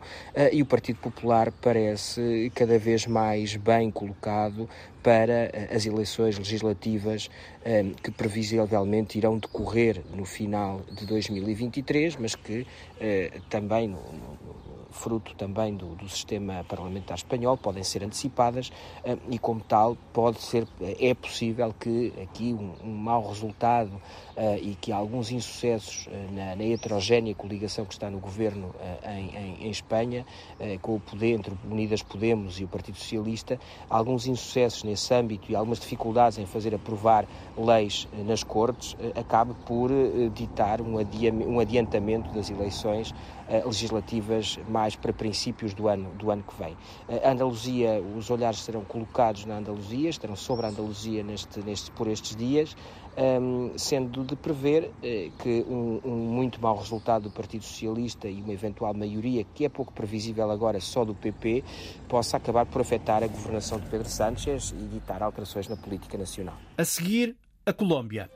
e 0.51 0.61
o 0.61 0.65
Partido 0.65 0.99
Popular 0.99 1.51
parece 1.51 2.51
cada 2.55 2.77
vez 2.77 3.05
mais 3.05 3.55
bem 3.55 3.91
colocado 3.91 4.69
para 5.01 5.51
uh, 5.51 5.75
as 5.75 5.85
eleições 5.85 6.37
legislativas 6.37 7.29
que 8.01 8.11
previsivelmente 8.11 9.17
irão 9.17 9.37
decorrer 9.37 10.01
no 10.13 10.25
final 10.25 10.81
de 10.91 11.05
2023, 11.05 12.17
mas 12.17 12.35
que 12.35 12.67
também 13.49 13.95
fruto 14.93 15.35
também 15.35 15.75
do, 15.75 15.95
do 15.95 16.07
sistema 16.07 16.63
parlamentar 16.63 17.17
espanhol, 17.17 17.57
podem 17.57 17.83
ser 17.83 18.03
antecipadas 18.03 18.69
uh, 19.03 19.19
e, 19.29 19.37
como 19.39 19.59
tal, 19.59 19.97
pode 20.13 20.41
ser, 20.41 20.67
é 20.81 21.13
possível 21.13 21.73
que 21.77 22.13
aqui 22.21 22.53
um, 22.53 22.87
um 22.87 22.95
mau 22.95 23.27
resultado 23.27 23.91
uh, 24.37 24.57
e 24.61 24.75
que 24.79 24.91
alguns 24.91 25.31
insucessos 25.31 26.07
na, 26.31 26.55
na, 26.55 26.63
heterogénea 26.63 27.33
coligação 27.33 27.85
que 27.85 27.93
está 27.93 28.09
no 28.09 28.19
governo 28.19 28.73
em, 29.05 29.35
em, 29.35 29.65
em, 29.65 29.69
Espanha, 29.69 30.25
com 30.81 30.95
o 30.95 30.99
poder 30.99 31.33
entre 31.33 31.53
Unidas 31.69 32.03
Podemos 32.03 32.59
e 32.59 32.63
o 32.63 32.67
Partido 32.67 32.97
Socialista, 32.97 33.59
alguns 33.89 34.27
insucessos 34.27 34.83
nesse 34.83 35.13
âmbito 35.13 35.51
e 35.51 35.55
algumas 35.55 35.79
dificuldades 35.79 36.37
em 36.37 36.45
fazer 36.45 36.75
aprovar 36.75 37.25
leis 37.57 38.07
nas 38.25 38.43
Cortes, 38.43 38.95
acabe 39.15 39.53
por 39.65 39.89
ditar 40.33 40.81
um, 40.81 40.97
adia, 40.97 41.33
um 41.33 41.59
adiantamento 41.59 42.31
das 42.31 42.49
eleições 42.49 43.13
legislativas 43.65 44.59
mais 44.67 44.95
para 44.95 45.11
princípios 45.11 45.73
do 45.73 45.87
ano, 45.87 46.09
do 46.15 46.31
ano 46.31 46.43
que 46.43 46.55
vem. 46.61 46.75
A 47.23 47.31
Andaluzia, 47.31 48.01
os 48.15 48.29
olhares 48.29 48.59
serão 48.59 48.83
colocados 48.83 49.45
na 49.45 49.57
Andaluzia, 49.57 50.09
estarão 50.09 50.35
sobre 50.35 50.65
a 50.65 50.69
Andaluzia 50.69 51.23
neste, 51.23 51.59
neste, 51.59 51.91
por 51.91 52.07
estes 52.07 52.35
dias, 52.35 52.75
um, 53.17 53.77
sendo 53.77 54.23
de 54.23 54.35
prever 54.35 54.85
uh, 54.85 55.31
que 55.39 55.65
um, 55.67 56.01
um, 56.03 56.15
muito 56.15 56.61
mau 56.61 56.77
resultado 56.77 57.23
do 57.23 57.31
Partido 57.31 57.63
Socialista 57.63 58.27
e 58.27 58.41
uma 58.41 58.53
eventual 58.53 58.93
maioria, 58.93 59.45
que 59.53 59.65
é 59.65 59.69
pouco 59.69 59.93
previsível 59.93 60.49
agora 60.49 60.79
só 60.79 61.05
do 61.05 61.13
PP, 61.13 61.63
possa 62.07 62.37
acabar 62.37 62.65
por 62.65 62.81
afetar 62.81 63.23
a 63.23 63.27
governação 63.27 63.79
de 63.79 63.87
Pedro 63.87 64.09
Sánchez 64.09 64.73
e 64.77 64.83
ditar 64.85 65.21
alterações 65.21 65.67
na 65.67 65.75
política 65.75 66.17
nacional. 66.17 66.57
A 66.77 66.85
seguir, 66.85 67.35
a 67.65 67.73
Colômbia. 67.73 68.29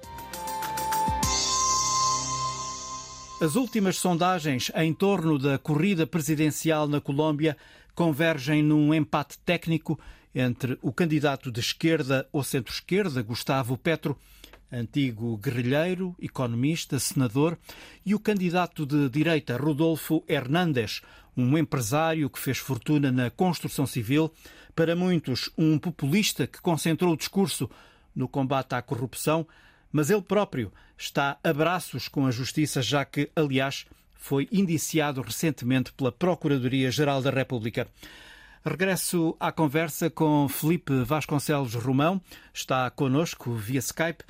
As 3.39 3.55
últimas 3.55 3.97
sondagens 3.97 4.71
em 4.73 4.91
torno 4.91 5.37
da 5.37 5.59
corrida 5.59 6.07
presidencial 6.07 6.87
na 6.87 6.99
Colômbia 6.99 7.55
convergem 7.93 8.63
num 8.63 8.91
empate 8.91 9.37
técnico 9.37 9.99
entre 10.33 10.79
o 10.81 10.91
candidato 10.91 11.51
de 11.51 11.59
esquerda 11.59 12.27
ou 12.33 12.43
centro-esquerda, 12.43 13.21
Gustavo 13.21 13.77
Petro, 13.77 14.17
antigo 14.71 15.37
guerrilheiro, 15.37 16.15
economista, 16.19 16.97
senador, 16.97 17.59
e 18.03 18.15
o 18.15 18.19
candidato 18.19 18.87
de 18.87 19.07
direita, 19.07 19.55
Rodolfo 19.55 20.23
Hernández, 20.27 21.01
um 21.37 21.55
empresário 21.55 22.31
que 22.31 22.39
fez 22.39 22.57
fortuna 22.57 23.11
na 23.11 23.29
construção 23.29 23.85
civil, 23.85 24.31
para 24.75 24.95
muitos 24.95 25.47
um 25.55 25.77
populista 25.77 26.47
que 26.47 26.59
concentrou 26.59 27.13
o 27.13 27.17
discurso 27.17 27.69
no 28.15 28.27
combate 28.27 28.73
à 28.73 28.81
corrupção, 28.81 29.45
mas 29.91 30.09
ele 30.09 30.21
próprio 30.21 30.71
está 30.97 31.37
a 31.43 31.53
braços 31.53 32.07
com 32.07 32.25
a 32.25 32.31
justiça, 32.31 32.81
já 32.81 33.05
que, 33.05 33.29
aliás, 33.35 33.85
foi 34.13 34.47
indiciado 34.51 35.21
recentemente 35.21 35.93
pela 35.93 36.11
Procuradoria-Geral 36.11 37.21
da 37.21 37.29
República. 37.29 37.87
Regresso 38.65 39.35
à 39.39 39.51
conversa 39.51 40.09
com 40.09 40.49
Felipe 40.49 40.93
Vasconcelos 41.03 41.73
Romão, 41.75 42.21
está 42.53 42.89
conosco 42.89 43.53
via 43.53 43.79
Skype. 43.79 44.23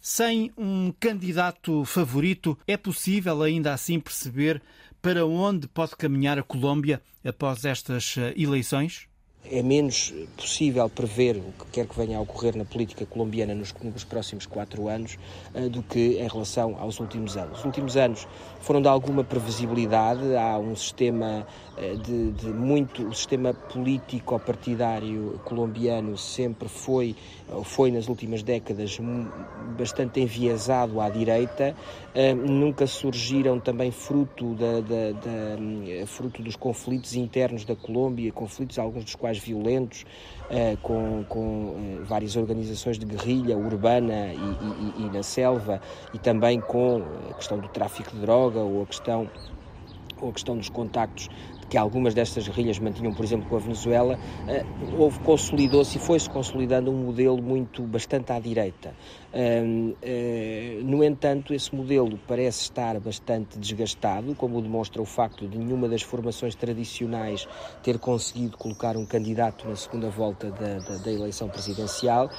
Sem 0.00 0.52
um 0.56 0.92
candidato 1.00 1.84
favorito, 1.84 2.58
é 2.66 2.76
possível 2.76 3.42
ainda 3.42 3.72
assim 3.72 3.98
perceber 3.98 4.62
para 5.00 5.24
onde 5.24 5.66
pode 5.68 5.96
caminhar 5.96 6.38
a 6.38 6.42
Colômbia 6.42 7.00
após 7.24 7.64
estas 7.64 8.16
eleições? 8.36 9.08
É 9.50 9.62
menos 9.62 10.12
possível 10.36 10.88
prever 10.88 11.36
o 11.36 11.52
que 11.64 11.70
quer 11.72 11.86
que 11.86 11.96
venha 11.96 12.18
a 12.18 12.20
ocorrer 12.20 12.56
na 12.56 12.64
política 12.64 13.06
colombiana 13.06 13.54
nos, 13.54 13.74
nos 13.82 14.04
próximos 14.04 14.46
quatro 14.46 14.88
anos 14.88 15.18
uh, 15.54 15.68
do 15.68 15.82
que 15.82 16.18
em 16.18 16.28
relação 16.28 16.76
aos 16.78 17.00
últimos 17.00 17.36
anos. 17.36 17.58
Os 17.58 17.64
últimos 17.64 17.96
anos 17.96 18.26
foram 18.60 18.82
de 18.82 18.88
alguma 18.88 19.24
previsibilidade, 19.24 20.36
há 20.36 20.58
um 20.58 20.74
sistema 20.76 21.46
uh, 21.76 21.96
de, 21.98 22.32
de, 22.32 22.46
muito, 22.46 23.06
o 23.06 23.14
sistema 23.14 23.54
político 23.54 24.38
partidário 24.38 25.40
colombiano 25.44 26.16
sempre 26.16 26.68
foi, 26.68 27.16
foi 27.64 27.90
nas 27.90 28.08
últimas 28.08 28.42
décadas 28.42 28.98
bastante 29.76 30.20
enviesado 30.20 31.00
à 31.00 31.08
direita, 31.08 31.74
uh, 32.14 32.34
nunca 32.34 32.86
surgiram 32.86 33.60
também 33.60 33.90
fruto, 33.90 34.54
da, 34.54 34.80
da, 34.80 35.12
da, 35.12 36.06
fruto 36.06 36.42
dos 36.42 36.56
conflitos 36.56 37.14
internos 37.14 37.64
da 37.64 37.76
Colômbia, 37.76 38.32
conflitos 38.32 38.78
alguns 38.78 39.04
dos 39.04 39.14
quais 39.14 39.38
violentos, 39.38 40.04
uh, 40.50 40.76
com, 40.78 41.24
com 41.28 42.00
várias 42.04 42.36
organizações 42.36 42.98
de 42.98 43.06
guerrilha 43.06 43.56
urbana 43.56 44.32
e, 44.32 45.02
e, 45.02 45.06
e, 45.06 45.10
na 45.10 45.22
selva, 45.22 45.80
e 46.12 46.18
também 46.18 46.60
com 46.60 47.02
a 47.30 47.34
questão 47.34 47.58
do 47.58 47.68
tráfico 47.68 48.10
de 48.10 48.20
droga 48.20 48.60
ou 48.60 48.82
a 48.82 48.86
questão, 48.86 49.30
ou 50.20 50.30
a 50.30 50.32
questão 50.32 50.56
dos 50.56 50.68
contactos 50.68 51.28
que 51.68 51.76
algumas 51.76 52.14
destas 52.14 52.46
guerrilhas 52.46 52.78
mantinham, 52.78 53.12
por 53.12 53.24
exemplo, 53.24 53.48
com 53.48 53.56
a 53.56 53.58
Venezuela, 53.58 54.18
uh, 54.46 55.02
houve 55.02 55.18
consolidou-se 55.20 55.98
e 55.98 56.00
foi-se 56.00 56.28
consolidando 56.28 56.90
um 56.90 57.04
modelo 57.04 57.42
muito 57.42 57.82
bastante 57.82 58.32
à 58.32 58.38
direita. 58.38 58.94
Uh, 59.30 60.82
no 60.84 61.04
entanto, 61.04 61.52
esse 61.52 61.74
modelo 61.74 62.18
parece 62.26 62.62
estar 62.62 62.98
bastante 62.98 63.58
desgastado, 63.58 64.34
como 64.34 64.60
demonstra 64.62 65.02
o 65.02 65.04
facto 65.04 65.46
de 65.46 65.58
nenhuma 65.58 65.88
das 65.88 66.02
formações 66.02 66.54
tradicionais 66.54 67.46
ter 67.82 67.98
conseguido 67.98 68.56
colocar 68.56 68.96
um 68.96 69.04
candidato 69.04 69.68
na 69.68 69.76
segunda 69.76 70.08
volta 70.08 70.50
da, 70.50 70.78
da, 70.78 70.96
da 70.96 71.12
eleição 71.12 71.48
presidencial, 71.48 72.30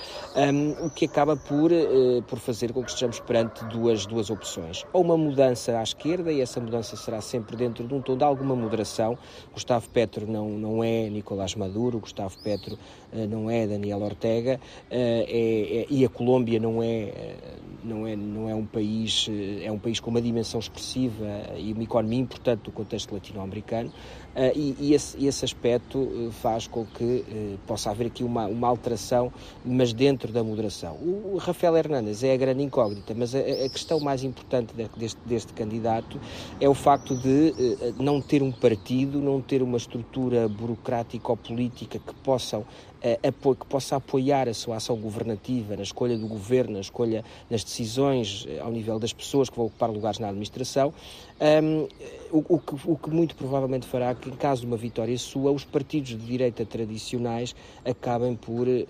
o 0.81 0.89
que 0.89 1.05
acaba 1.05 1.37
por, 1.37 1.71
uh, 1.71 2.21
por 2.23 2.39
fazer 2.39 2.73
com 2.73 2.83
que 2.83 2.89
estejamos 2.89 3.19
perante 3.19 3.63
duas, 3.65 4.05
duas 4.05 4.29
opções. 4.29 4.83
Ou 4.91 5.03
uma 5.03 5.17
mudança 5.17 5.77
à 5.77 5.83
esquerda, 5.83 6.31
e 6.31 6.41
essa 6.41 6.59
mudança 6.59 6.95
será 6.95 7.21
sempre 7.21 7.55
dentro 7.55 7.87
de 7.87 7.93
um 7.93 8.01
tom 8.01 8.17
de 8.17 8.23
alguma 8.23 8.55
moderação. 8.55 9.17
Gustavo 9.53 9.87
Petro 9.89 10.25
não, 10.25 10.49
não 10.49 10.83
é 10.83 11.07
Nicolás 11.09 11.53
Maduro, 11.55 11.99
Gustavo 11.99 12.35
Petro 12.39 12.79
uh, 13.13 13.27
não 13.27 13.49
é 13.49 13.67
Daniel 13.67 14.01
Ortega, 14.01 14.59
é, 14.89 15.25
é, 15.29 15.85
e 15.89 16.03
a 16.03 16.09
Colômbia 16.09 16.59
não 16.59 16.78
é, 16.81 17.35
não 17.83 18.07
é, 18.07 18.15
não 18.15 18.49
é 18.49 18.55
um 18.55 18.65
país, 18.65 19.27
é 19.61 19.71
um 19.71 19.79
país 19.79 19.99
com 19.99 20.09
uma 20.09 20.21
dimensão 20.21 20.59
expressiva 20.59 21.25
e 21.57 21.73
uma 21.73 21.83
economia 21.83 22.19
importante 22.19 22.63
do 22.63 22.71
contexto 22.71 23.13
latino-americano, 23.13 23.91
Uh, 24.29 24.55
e, 24.55 24.75
e, 24.79 24.93
esse, 24.93 25.25
esse, 25.25 25.43
aspecto 25.43 25.97
uh, 25.97 26.31
faz 26.31 26.67
com 26.67 26.85
que 26.85 27.57
possa 27.65 27.89
haver 27.89 28.07
aqui 28.07 28.23
uma, 28.23 28.45
uma, 28.45 28.67
alteração, 28.67 29.33
mas 29.65 29.91
dentro 29.91 30.31
da 30.31 30.43
moderação. 30.43 30.93
O, 30.97 31.37
Rafael 31.37 31.75
Hernández 31.75 32.23
é 32.23 32.33
a 32.33 32.37
grande 32.37 32.61
incógnita, 32.61 33.13
mas 33.15 33.33
a, 33.33 33.39
a 33.39 33.69
questão 33.69 33.99
mais 33.99 34.23
importante 34.23 34.73
deste, 34.95 35.19
deste, 35.25 35.51
candidato 35.51 36.19
é 36.61 36.69
o 36.69 36.75
facto 36.75 37.17
de 37.17 37.55
não 37.97 38.21
ter 38.21 38.43
um 38.43 38.51
partido, 38.51 39.19
não 39.19 39.41
ter 39.41 39.63
uma 39.63 39.77
estrutura 39.77 40.47
burocrática 40.47 41.31
ou 41.31 41.35
política 41.35 41.97
que 41.97 42.13
possam 42.23 42.65
que 43.01 43.65
possa 43.65 43.95
apoiar 43.95 44.47
a 44.47 44.53
sua 44.53 44.77
ação 44.77 44.95
governativa 44.97 45.75
na 45.75 45.83
escolha 45.83 46.17
do 46.17 46.27
governo, 46.27 46.73
na 46.73 46.81
escolha 46.81 47.23
nas 47.49 47.63
decisões 47.63 48.47
ao 48.61 48.71
nível 48.71 48.99
das 48.99 49.13
pessoas 49.13 49.49
que 49.49 49.55
vão 49.55 49.67
ocupar 49.67 49.89
lugares 49.89 50.19
na 50.19 50.27
administração, 50.27 50.93
um, 51.41 51.87
o, 52.31 52.55
o, 52.55 52.59
que, 52.59 52.75
o, 52.85 52.97
que, 52.97 53.09
muito 53.09 53.33
provavelmente 53.33 53.87
fará 53.87 54.13
que, 54.13 54.29
em 54.29 54.35
caso 54.35 54.61
de 54.61 54.67
uma 54.67 54.75
vitória 54.75 55.17
sua, 55.17 55.51
os 55.51 55.63
partidos 55.63 56.09
de 56.09 56.17
direita 56.17 56.65
tradicionais 56.65 57.55
acabem 57.85 58.35
por, 58.35 58.67
uh, 58.67 58.85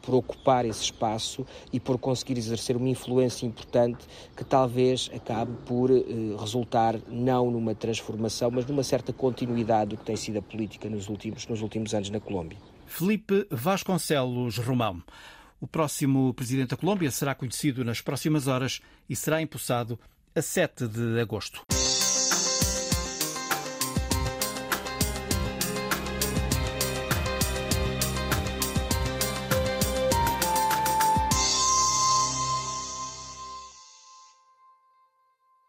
por 0.00 0.14
ocupar 0.14 0.64
esse 0.64 0.84
espaço 0.84 1.46
e 1.72 1.78
por 1.78 1.98
conseguir 1.98 2.38
exercer 2.38 2.74
uma 2.76 2.88
influência 2.88 3.44
importante 3.44 4.06
que 4.34 4.44
talvez 4.44 5.10
acabe 5.14 5.52
por 5.66 5.90
uh, 5.90 6.36
resultar 6.38 6.98
não 7.06 7.50
numa 7.50 7.74
transformação, 7.74 8.50
mas 8.50 8.64
numa 8.66 8.82
certa 8.82 9.12
continuidade 9.12 9.90
do 9.90 9.96
que 9.98 10.04
tem 10.04 10.16
sido 10.16 10.38
a 10.38 10.42
política 10.42 10.88
nos 10.88 11.08
últimos, 11.08 11.46
nos 11.46 11.60
últimos 11.60 11.94
anos 11.94 12.08
na 12.08 12.18
Colômbia. 12.18 12.73
Felipe 12.96 13.44
Vasconcelos 13.50 14.56
Romão. 14.58 15.02
O 15.60 15.66
próximo 15.66 16.32
presidente 16.32 16.68
da 16.70 16.76
Colômbia 16.76 17.10
será 17.10 17.34
conhecido 17.34 17.84
nas 17.84 18.00
próximas 18.00 18.46
horas 18.46 18.80
e 19.10 19.16
será 19.16 19.42
empossado 19.42 19.98
a 20.32 20.40
7 20.40 20.86
de 20.86 21.20
agosto. 21.20 21.73